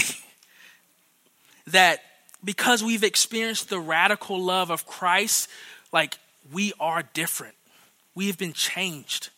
that 1.68 2.00
because 2.44 2.84
we've 2.84 3.04
experienced 3.04 3.70
the 3.70 3.80
radical 3.80 4.42
love 4.42 4.72
of 4.72 4.86
Christ, 4.86 5.50
like 5.92 6.18
we 6.52 6.74
are 6.80 7.04
different. 7.14 7.56
We 8.16 8.28
have 8.28 8.38
been 8.38 8.54
changed. 8.54 9.30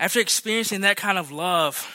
After 0.00 0.20
experiencing 0.20 0.82
that 0.82 0.96
kind 0.96 1.18
of 1.18 1.32
love, 1.32 1.86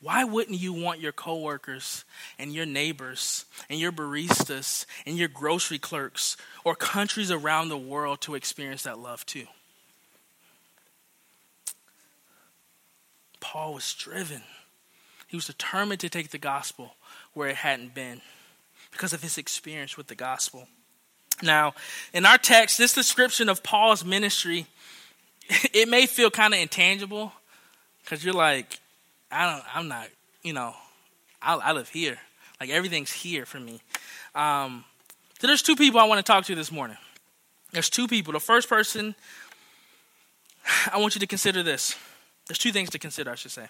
why 0.00 0.24
wouldn't 0.24 0.58
you 0.58 0.72
want 0.72 1.00
your 1.00 1.12
coworkers 1.12 2.04
and 2.38 2.52
your 2.52 2.64
neighbors 2.64 3.44
and 3.68 3.78
your 3.78 3.92
baristas 3.92 4.86
and 5.04 5.18
your 5.18 5.28
grocery 5.28 5.78
clerks 5.78 6.36
or 6.64 6.74
countries 6.74 7.30
around 7.30 7.68
the 7.68 7.76
world 7.76 8.20
to 8.22 8.34
experience 8.34 8.84
that 8.84 8.98
love 8.98 9.26
too? 9.26 9.46
Paul 13.40 13.74
was 13.74 13.92
driven. 13.94 14.42
He 15.26 15.36
was 15.36 15.46
determined 15.46 16.00
to 16.00 16.08
take 16.08 16.30
the 16.30 16.38
gospel 16.38 16.94
where 17.34 17.48
it 17.48 17.56
hadn't 17.56 17.94
been 17.94 18.20
because 18.92 19.12
of 19.12 19.22
his 19.22 19.38
experience 19.38 19.96
with 19.96 20.06
the 20.06 20.14
gospel. 20.14 20.66
Now, 21.42 21.74
in 22.12 22.26
our 22.26 22.38
text, 22.38 22.78
this 22.78 22.94
description 22.94 23.48
of 23.48 23.62
Paul's 23.62 24.04
ministry, 24.04 24.66
it 25.48 25.88
may 25.88 26.06
feel 26.06 26.30
kind 26.30 26.54
of 26.54 26.60
intangible 26.60 27.32
because 28.10 28.24
you're 28.24 28.34
like, 28.34 28.80
I 29.30 29.52
don't, 29.52 29.64
I'm 29.76 29.86
not, 29.86 30.08
you 30.42 30.52
know, 30.52 30.74
I, 31.40 31.54
I 31.54 31.72
live 31.72 31.88
here. 31.88 32.18
Like 32.60 32.68
everything's 32.68 33.12
here 33.12 33.46
for 33.46 33.60
me. 33.60 33.80
Um, 34.34 34.84
so 35.38 35.46
there's 35.46 35.62
two 35.62 35.76
people 35.76 36.00
I 36.00 36.04
want 36.04 36.18
to 36.18 36.24
talk 36.24 36.44
to 36.46 36.56
this 36.56 36.72
morning. 36.72 36.96
There's 37.70 37.88
two 37.88 38.08
people. 38.08 38.32
The 38.32 38.40
first 38.40 38.68
person, 38.68 39.14
I 40.92 40.98
want 40.98 41.14
you 41.14 41.20
to 41.20 41.26
consider 41.28 41.62
this. 41.62 41.94
There's 42.48 42.58
two 42.58 42.72
things 42.72 42.90
to 42.90 42.98
consider, 42.98 43.30
I 43.30 43.36
should 43.36 43.52
say. 43.52 43.68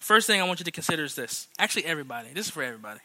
First 0.00 0.26
thing 0.26 0.38
I 0.38 0.44
want 0.44 0.60
you 0.60 0.64
to 0.64 0.70
consider 0.70 1.04
is 1.04 1.14
this. 1.14 1.48
Actually, 1.58 1.86
everybody. 1.86 2.28
This 2.34 2.46
is 2.46 2.52
for 2.52 2.62
everybody. 2.62 3.00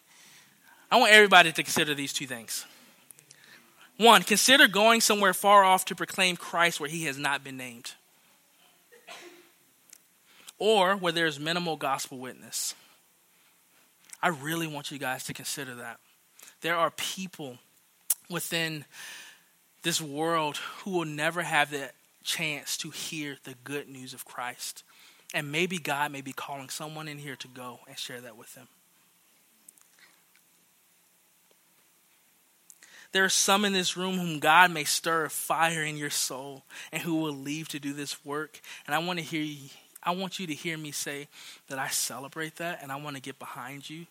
I 0.92 0.98
want 0.98 1.14
everybody 1.14 1.54
to 1.54 1.64
consider 1.64 1.96
these 1.96 2.12
two 2.12 2.28
things. 2.28 2.66
One, 3.98 4.22
consider 4.22 4.68
going 4.68 5.00
somewhere 5.00 5.34
far 5.34 5.64
off 5.64 5.86
to 5.86 5.96
proclaim 5.96 6.36
Christ 6.36 6.82
where 6.82 6.90
he 6.90 7.06
has 7.06 7.18
not 7.18 7.42
been 7.42 7.56
named 7.56 7.94
or 10.60 10.96
where 10.96 11.12
there's 11.12 11.40
minimal 11.40 11.76
gospel 11.76 12.18
witness. 12.18 12.76
I 14.22 14.30
really 14.30 14.68
want 14.68 14.92
you 14.92 14.98
guys 14.98 15.26
to 15.26 15.34
consider 15.34 15.76
that. 15.76 16.00
There 16.62 16.78
are 16.78 16.92
people 16.92 17.58
within 18.30 18.86
this 19.84 20.02
world 20.02 20.58
who 20.58 20.92
will 20.92 21.06
never 21.06 21.42
have 21.42 21.72
the 21.72 21.92
chance 22.24 22.78
to 22.78 22.90
hear 22.90 23.38
the 23.44 23.56
good 23.64 23.90
news 23.90 24.14
of 24.14 24.26
Christ. 24.26 24.84
And 25.34 25.52
maybe 25.52 25.78
God 25.78 26.12
may 26.12 26.22
be 26.22 26.32
calling 26.32 26.70
someone 26.70 27.08
in 27.08 27.18
here 27.18 27.36
to 27.36 27.48
go 27.48 27.80
and 27.88 27.98
share 27.98 28.22
that 28.22 28.38
with 28.38 28.54
them. 28.56 28.68
There 33.12 33.24
are 33.24 33.30
some 33.30 33.64
in 33.64 33.74
this 33.74 33.96
room 33.96 34.18
whom 34.18 34.40
God 34.40 34.72
may 34.72 34.86
stir 34.86 35.26
a 35.26 35.30
fire 35.30 35.84
in 35.84 35.98
your 35.98 36.10
soul 36.10 36.64
and 36.92 37.02
who 37.02 37.16
will 37.16 37.34
leave 37.34 37.68
to 37.70 37.80
do 37.80 37.94
this 37.94 38.26
work. 38.26 38.60
And 38.88 38.96
I 38.96 39.00
want 39.00 39.20
to 39.20 39.26
hear 39.26 39.44
you, 39.44 39.70
I 40.04 40.12
want 40.12 40.40
you 40.40 40.48
to 40.48 40.54
hear 40.54 40.78
me 40.78 40.92
say 40.92 41.28
that 41.68 41.80
I 41.80 41.88
celebrate 41.88 42.58
that 42.58 42.80
and 42.82 42.92
I 42.92 42.98
want 42.98 43.16
to 43.16 43.22
get 43.22 43.40
behind 43.40 43.90
you. 43.90 44.06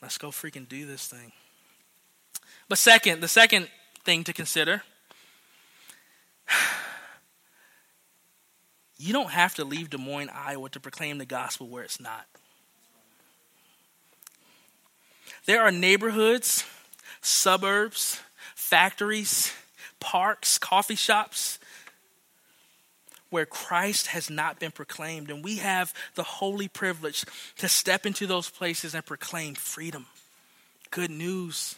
Let's 0.00 0.18
go 0.18 0.28
freaking 0.28 0.68
do 0.68 0.86
this 0.86 1.06
thing. 1.06 1.32
But 2.68 2.78
second, 2.78 3.20
the 3.20 3.28
second 3.28 3.68
thing 4.04 4.24
to 4.24 4.32
consider 4.32 4.82
You 9.02 9.12
don't 9.12 9.30
have 9.30 9.56
to 9.56 9.64
leave 9.64 9.90
Des 9.90 9.98
Moines, 9.98 10.30
Iowa 10.32 10.68
to 10.68 10.78
proclaim 10.78 11.18
the 11.18 11.26
gospel 11.26 11.66
where 11.66 11.82
it's 11.82 11.98
not. 11.98 12.24
There 15.44 15.60
are 15.60 15.72
neighborhoods, 15.72 16.64
suburbs, 17.20 18.20
factories, 18.54 19.52
parks, 19.98 20.56
coffee 20.56 20.94
shops 20.94 21.58
where 23.32 23.46
Christ 23.46 24.08
has 24.08 24.28
not 24.28 24.60
been 24.60 24.70
proclaimed. 24.70 25.30
And 25.30 25.42
we 25.42 25.56
have 25.56 25.94
the 26.14 26.22
holy 26.22 26.68
privilege 26.68 27.24
to 27.56 27.68
step 27.68 28.04
into 28.04 28.26
those 28.26 28.50
places 28.50 28.94
and 28.94 29.04
proclaim 29.04 29.54
freedom, 29.54 30.06
good 30.90 31.10
news. 31.10 31.76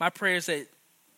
My 0.00 0.08
prayer 0.08 0.36
is 0.36 0.46
that, 0.46 0.66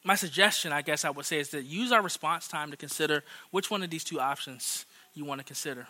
my 0.03 0.17
suggestion, 0.17 0.73
I 0.73 0.83
guess 0.83 1.05
I 1.05 1.11
would 1.11 1.25
say, 1.25 1.39
is 1.39 1.51
that 1.51 1.65
use 1.65 1.93
our 1.93 2.03
response 2.03 2.49
time 2.49 2.73
to 2.73 2.77
consider 2.77 3.23
which 3.53 3.71
one 3.71 3.83
of 3.83 3.91
these 3.91 4.05
two 4.05 4.19
options 4.19 4.85
you 5.15 5.25
want 5.25 5.41
to 5.41 5.45
consider. 5.45 5.87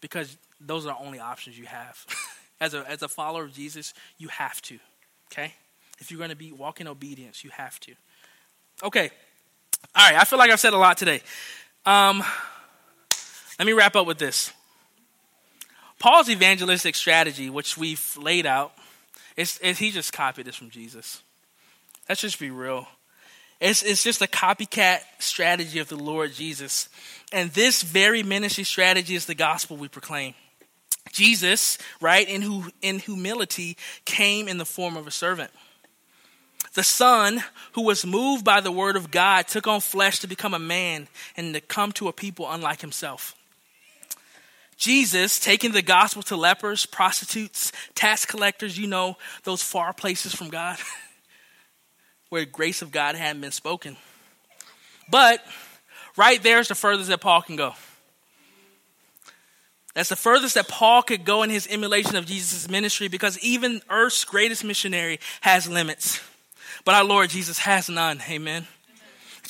Because 0.00 0.36
those 0.60 0.86
are 0.86 0.94
the 0.94 1.04
only 1.04 1.20
options 1.20 1.56
you 1.56 1.66
have. 1.66 2.04
as, 2.60 2.74
a, 2.74 2.84
as 2.90 3.02
a 3.02 3.08
follower 3.08 3.44
of 3.44 3.52
Jesus, 3.52 3.94
you 4.18 4.26
have 4.28 4.60
to, 4.62 4.78
okay? 5.30 5.54
If 6.00 6.10
you're 6.10 6.18
going 6.18 6.30
to 6.30 6.36
be 6.36 6.50
walking 6.50 6.88
obedience, 6.88 7.44
you 7.44 7.50
have 7.50 7.78
to. 7.80 7.92
Okay. 8.82 9.10
All 9.94 10.08
right, 10.08 10.20
I 10.20 10.24
feel 10.24 10.38
like 10.38 10.50
I've 10.50 10.60
said 10.60 10.72
a 10.72 10.78
lot 10.78 10.96
today. 10.96 11.20
Um, 11.84 12.22
let 13.58 13.66
me 13.66 13.72
wrap 13.72 13.96
up 13.96 14.06
with 14.06 14.18
this. 14.18 14.52
Paul's 15.98 16.30
evangelistic 16.30 16.94
strategy, 16.94 17.50
which 17.50 17.76
we've 17.76 18.16
laid 18.16 18.46
out, 18.46 18.72
is, 19.36 19.58
is 19.58 19.78
he 19.78 19.90
just 19.90 20.12
copied 20.12 20.46
this 20.46 20.56
from 20.56 20.70
Jesus. 20.70 21.22
Let's 22.08 22.22
just 22.22 22.40
be 22.40 22.50
real. 22.50 22.88
It's, 23.60 23.82
it's 23.82 24.02
just 24.02 24.22
a 24.22 24.26
copycat 24.26 25.00
strategy 25.18 25.78
of 25.78 25.88
the 25.88 25.96
Lord 25.96 26.32
Jesus. 26.32 26.88
And 27.32 27.50
this 27.50 27.82
very 27.82 28.22
ministry 28.22 28.64
strategy 28.64 29.14
is 29.14 29.26
the 29.26 29.34
gospel 29.34 29.76
we 29.76 29.88
proclaim. 29.88 30.34
Jesus, 31.12 31.76
right, 32.00 32.26
in, 32.26 32.40
who, 32.42 32.64
in 32.80 32.98
humility, 32.98 33.76
came 34.04 34.48
in 34.48 34.56
the 34.56 34.64
form 34.64 34.96
of 34.96 35.06
a 35.06 35.10
servant. 35.10 35.50
The 36.74 36.82
Son, 36.84 37.42
who 37.72 37.82
was 37.82 38.06
moved 38.06 38.44
by 38.44 38.60
the 38.60 38.70
word 38.70 38.96
of 38.96 39.10
God, 39.10 39.48
took 39.48 39.66
on 39.66 39.80
flesh 39.80 40.20
to 40.20 40.28
become 40.28 40.54
a 40.54 40.58
man 40.58 41.08
and 41.36 41.52
to 41.54 41.60
come 41.60 41.90
to 41.92 42.08
a 42.08 42.12
people 42.12 42.50
unlike 42.50 42.80
himself. 42.80 43.34
Jesus, 44.76 45.38
taking 45.38 45.72
the 45.72 45.82
gospel 45.82 46.22
to 46.22 46.36
lepers, 46.36 46.86
prostitutes, 46.86 47.70
tax 47.94 48.24
collectors, 48.24 48.78
you 48.78 48.86
know, 48.86 49.16
those 49.44 49.62
far 49.62 49.92
places 49.92 50.34
from 50.34 50.48
God, 50.48 50.78
where 52.30 52.42
the 52.42 52.50
grace 52.50 52.80
of 52.80 52.90
God 52.90 53.14
hadn't 53.14 53.42
been 53.42 53.50
spoken. 53.50 53.96
But 55.10 55.44
right 56.16 56.42
there 56.42 56.60
is 56.60 56.68
the 56.68 56.74
furthest 56.74 57.10
that 57.10 57.20
Paul 57.20 57.42
can 57.42 57.56
go. 57.56 57.74
That's 59.92 60.08
the 60.08 60.16
furthest 60.16 60.54
that 60.54 60.68
Paul 60.68 61.02
could 61.02 61.24
go 61.24 61.42
in 61.42 61.50
his 61.50 61.66
emulation 61.66 62.14
of 62.14 62.24
Jesus' 62.24 62.68
ministry 62.68 63.08
because 63.08 63.38
even 63.40 63.82
earth's 63.90 64.24
greatest 64.24 64.64
missionary 64.64 65.18
has 65.40 65.68
limits. 65.68 66.20
But 66.84 66.94
our 66.94 67.04
Lord 67.04 67.30
Jesus 67.30 67.58
has 67.58 67.88
none. 67.88 68.20
Amen. 68.28 68.66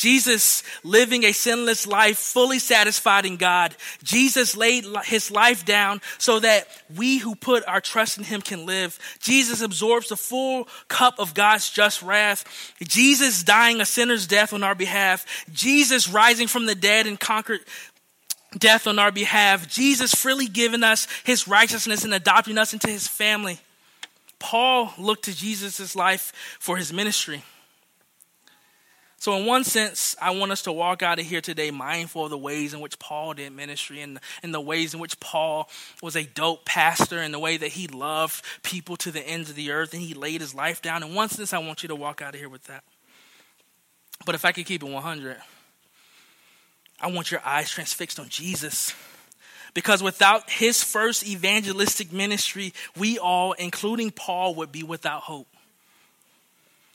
Jesus 0.01 0.63
living 0.83 1.25
a 1.25 1.33
sinless 1.33 1.87
life, 1.87 2.19
fully 2.19 2.59
satisfied 2.59 3.27
in 3.27 3.37
God. 3.37 3.77
Jesus 4.03 4.57
laid 4.57 4.87
his 5.05 5.31
life 5.31 5.67
down 5.67 6.01
so 6.17 6.41
that 6.41 6.67
we 6.97 7.19
who 7.19 7.35
put 7.35 7.69
our 7.69 7.83
trust 7.83 8.17
in 8.17 8.25
him 8.25 8.41
can 8.41 8.65
live. 8.65 8.99
Jesus 9.21 9.61
absorbs 9.61 10.09
the 10.09 10.17
full 10.17 10.69
cup 10.89 11.19
of 11.19 11.35
God's 11.35 11.69
just 11.69 12.01
wrath. 12.01 12.73
Jesus 12.81 13.45
dying 13.45 13.83
a 13.83 13.85
sinner's 13.85 14.27
death 14.27 14.55
on 14.55 14.65
our 14.65 14.75
behalf. 14.75 15.27
Jesus 15.53 16.09
rising 16.09 16.47
from 16.47 16.65
the 16.65 16.75
dead 16.75 17.07
and 17.07 17.21
conquered 17.21 17.61
death 18.57 18.87
on 18.87 18.99
our 18.99 19.13
behalf. 19.13 19.69
Jesus 19.69 20.15
freely 20.15 20.47
giving 20.47 20.83
us 20.83 21.09
his 21.25 21.47
righteousness 21.47 22.05
and 22.05 22.15
adopting 22.15 22.57
us 22.57 22.73
into 22.73 22.89
his 22.89 23.07
family. 23.07 23.61
Paul 24.41 24.93
looked 24.99 25.27
to 25.27 25.37
Jesus' 25.37 25.95
life 25.95 26.33
for 26.59 26.77
his 26.77 26.93
ministry. 26.93 27.45
So, 29.19 29.37
in 29.37 29.45
one 29.45 29.65
sense, 29.65 30.17
I 30.21 30.31
want 30.31 30.51
us 30.51 30.63
to 30.63 30.73
walk 30.73 31.03
out 31.03 31.19
of 31.19 31.27
here 31.27 31.43
today 31.43 31.71
mindful 31.71 32.25
of 32.25 32.31
the 32.31 32.39
ways 32.39 32.73
in 32.73 32.81
which 32.81 32.99
Paul 32.99 33.35
did 33.35 33.53
ministry 33.53 34.01
and, 34.01 34.19
and 34.43 34.55
the 34.55 34.63
ways 34.63 34.95
in 34.95 35.01
which 35.01 35.21
Paul 35.21 35.69
was 36.03 36.17
a 36.17 36.25
dope 36.25 36.65
pastor 36.65 37.21
and 37.21 37.33
the 37.33 37.39
way 37.39 37.59
that 37.59 37.69
he 37.69 37.87
loved 37.87 38.43
people 38.63 38.97
to 38.97 39.11
the 39.11 39.21
ends 39.21 39.51
of 39.51 39.57
the 39.57 39.73
earth 39.73 39.93
and 39.93 40.01
he 40.01 40.15
laid 40.15 40.41
his 40.41 40.55
life 40.55 40.81
down. 40.81 41.03
In 41.03 41.15
one 41.15 41.29
sense, 41.29 41.53
I 41.53 41.59
want 41.59 41.83
you 41.83 41.89
to 41.91 41.95
walk 41.95 42.23
out 42.23 42.33
of 42.33 42.41
here 42.41 42.49
with 42.49 42.65
that. 42.65 42.83
But 44.25 44.35
if 44.35 44.47
I 44.47 44.53
could 44.53 44.65
keep 44.65 44.83
it 44.83 44.89
100, 44.89 45.37
I 46.99 47.07
want 47.09 47.31
your 47.31 47.43
eyes 47.45 47.71
transfixed 47.71 48.19
on 48.19 48.31
Jesus. 48.31 48.95
Because 49.75 50.03
without 50.03 50.51
his 50.51 50.83
first 50.83 51.27
evangelistic 51.27 52.13
ministry, 52.13 52.75
we 52.99 53.19
all, 53.19 53.53
including 53.53 54.11
Paul, 54.11 54.55
would 54.57 54.73
be 54.73 54.83
without 54.83 55.23
hope. 55.23 55.47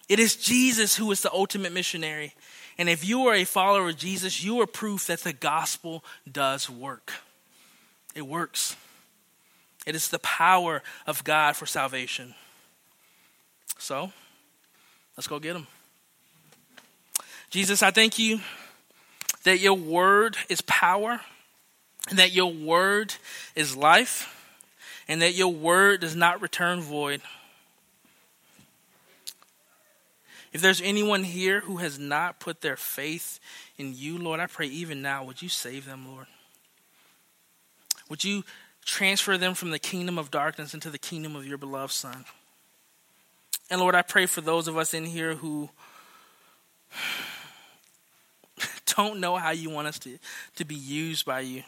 It 0.07 0.19
is 0.19 0.35
Jesus 0.35 0.95
who 0.95 1.11
is 1.11 1.21
the 1.21 1.31
ultimate 1.31 1.71
missionary. 1.71 2.33
And 2.77 2.89
if 2.89 3.07
you 3.07 3.27
are 3.27 3.35
a 3.35 3.45
follower 3.45 3.89
of 3.89 3.97
Jesus, 3.97 4.43
you 4.43 4.61
are 4.61 4.67
proof 4.67 5.07
that 5.07 5.21
the 5.21 5.33
gospel 5.33 6.03
does 6.29 6.69
work. 6.69 7.13
It 8.13 8.27
works. 8.27 8.75
It 9.85 9.95
is 9.95 10.09
the 10.09 10.19
power 10.19 10.83
of 11.07 11.23
God 11.23 11.55
for 11.55 11.65
salvation. 11.65 12.35
So, 13.77 14.11
let's 15.15 15.27
go 15.27 15.39
get 15.39 15.55
him. 15.55 15.67
Jesus, 17.49 17.83
I 17.83 17.91
thank 17.91 18.19
you 18.19 18.39
that 19.43 19.59
your 19.59 19.75
word 19.75 20.35
is 20.49 20.61
power, 20.61 21.21
that 22.11 22.33
your 22.33 22.51
word 22.51 23.15
is 23.55 23.75
life, 23.75 24.31
and 25.07 25.21
that 25.21 25.33
your 25.33 25.51
word 25.51 26.01
does 26.01 26.15
not 26.15 26.41
return 26.41 26.81
void. 26.81 27.21
If 30.53 30.61
there's 30.61 30.81
anyone 30.81 31.23
here 31.23 31.59
who 31.59 31.77
has 31.77 31.99
not 31.99 32.39
put 32.39 32.61
their 32.61 32.77
faith 32.77 33.39
in 33.77 33.93
you, 33.93 34.17
Lord, 34.17 34.39
I 34.39 34.47
pray 34.47 34.67
even 34.67 35.01
now, 35.01 35.23
would 35.25 35.41
you 35.41 35.49
save 35.49 35.85
them, 35.85 36.07
Lord? 36.07 36.27
Would 38.09 38.23
you 38.23 38.43
transfer 38.85 39.37
them 39.37 39.53
from 39.53 39.71
the 39.71 39.79
kingdom 39.79 40.17
of 40.17 40.31
darkness 40.31 40.73
into 40.73 40.89
the 40.89 40.97
kingdom 40.97 41.35
of 41.35 41.45
your 41.45 41.57
beloved 41.57 41.91
Son? 41.91 42.23
And 43.69 43.81
Lord, 43.81 43.95
I 43.95 44.01
pray 44.01 44.27
for 44.27 44.41
those 44.41 44.67
of 44.67 44.77
us 44.77 44.93
in 44.93 45.05
here 45.05 45.35
who 45.35 45.69
don't 48.95 49.19
know 49.19 49.35
how 49.35 49.51
you 49.51 49.69
want 49.69 49.87
us 49.87 49.99
to, 49.99 50.17
to 50.55 50.63
be 50.63 50.75
used 50.75 51.25
by 51.25 51.41
you. 51.41 51.63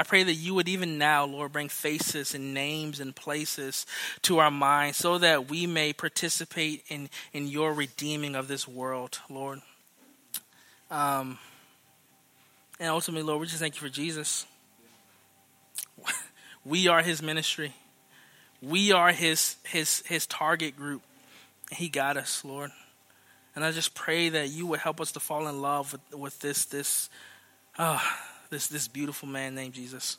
I 0.00 0.02
pray 0.02 0.22
that 0.22 0.32
you 0.32 0.54
would 0.54 0.66
even 0.66 0.96
now, 0.96 1.26
Lord, 1.26 1.52
bring 1.52 1.68
faces 1.68 2.34
and 2.34 2.54
names 2.54 3.00
and 3.00 3.14
places 3.14 3.84
to 4.22 4.38
our 4.38 4.50
minds 4.50 4.96
so 4.96 5.18
that 5.18 5.50
we 5.50 5.66
may 5.66 5.92
participate 5.92 6.82
in, 6.88 7.10
in 7.34 7.46
your 7.46 7.74
redeeming 7.74 8.34
of 8.34 8.48
this 8.48 8.66
world, 8.66 9.20
Lord. 9.28 9.60
Um, 10.90 11.38
and 12.78 12.88
ultimately, 12.88 13.24
Lord, 13.24 13.42
we 13.42 13.46
just 13.46 13.58
thank 13.58 13.74
you 13.74 13.80
for 13.82 13.90
Jesus. 13.90 14.46
We 16.64 16.88
are 16.88 17.02
his 17.02 17.20
ministry. 17.20 17.74
We 18.62 18.92
are 18.92 19.12
his 19.12 19.56
his 19.64 20.02
his 20.06 20.26
target 20.26 20.78
group. 20.78 21.02
He 21.72 21.90
got 21.90 22.16
us, 22.16 22.42
Lord. 22.42 22.70
And 23.54 23.62
I 23.62 23.70
just 23.70 23.94
pray 23.94 24.30
that 24.30 24.48
you 24.48 24.66
would 24.68 24.80
help 24.80 24.98
us 24.98 25.12
to 25.12 25.20
fall 25.20 25.46
in 25.46 25.60
love 25.60 25.92
with, 25.92 26.18
with 26.18 26.40
this 26.40 26.64
this 26.64 27.10
uh, 27.76 28.00
this 28.50 28.66
this 28.68 28.88
beautiful 28.88 29.28
man 29.28 29.54
named 29.54 29.74
Jesus. 29.74 30.18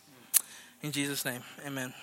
In 0.82 0.92
Jesus' 0.92 1.26
name, 1.26 1.44
Amen. 1.66 1.94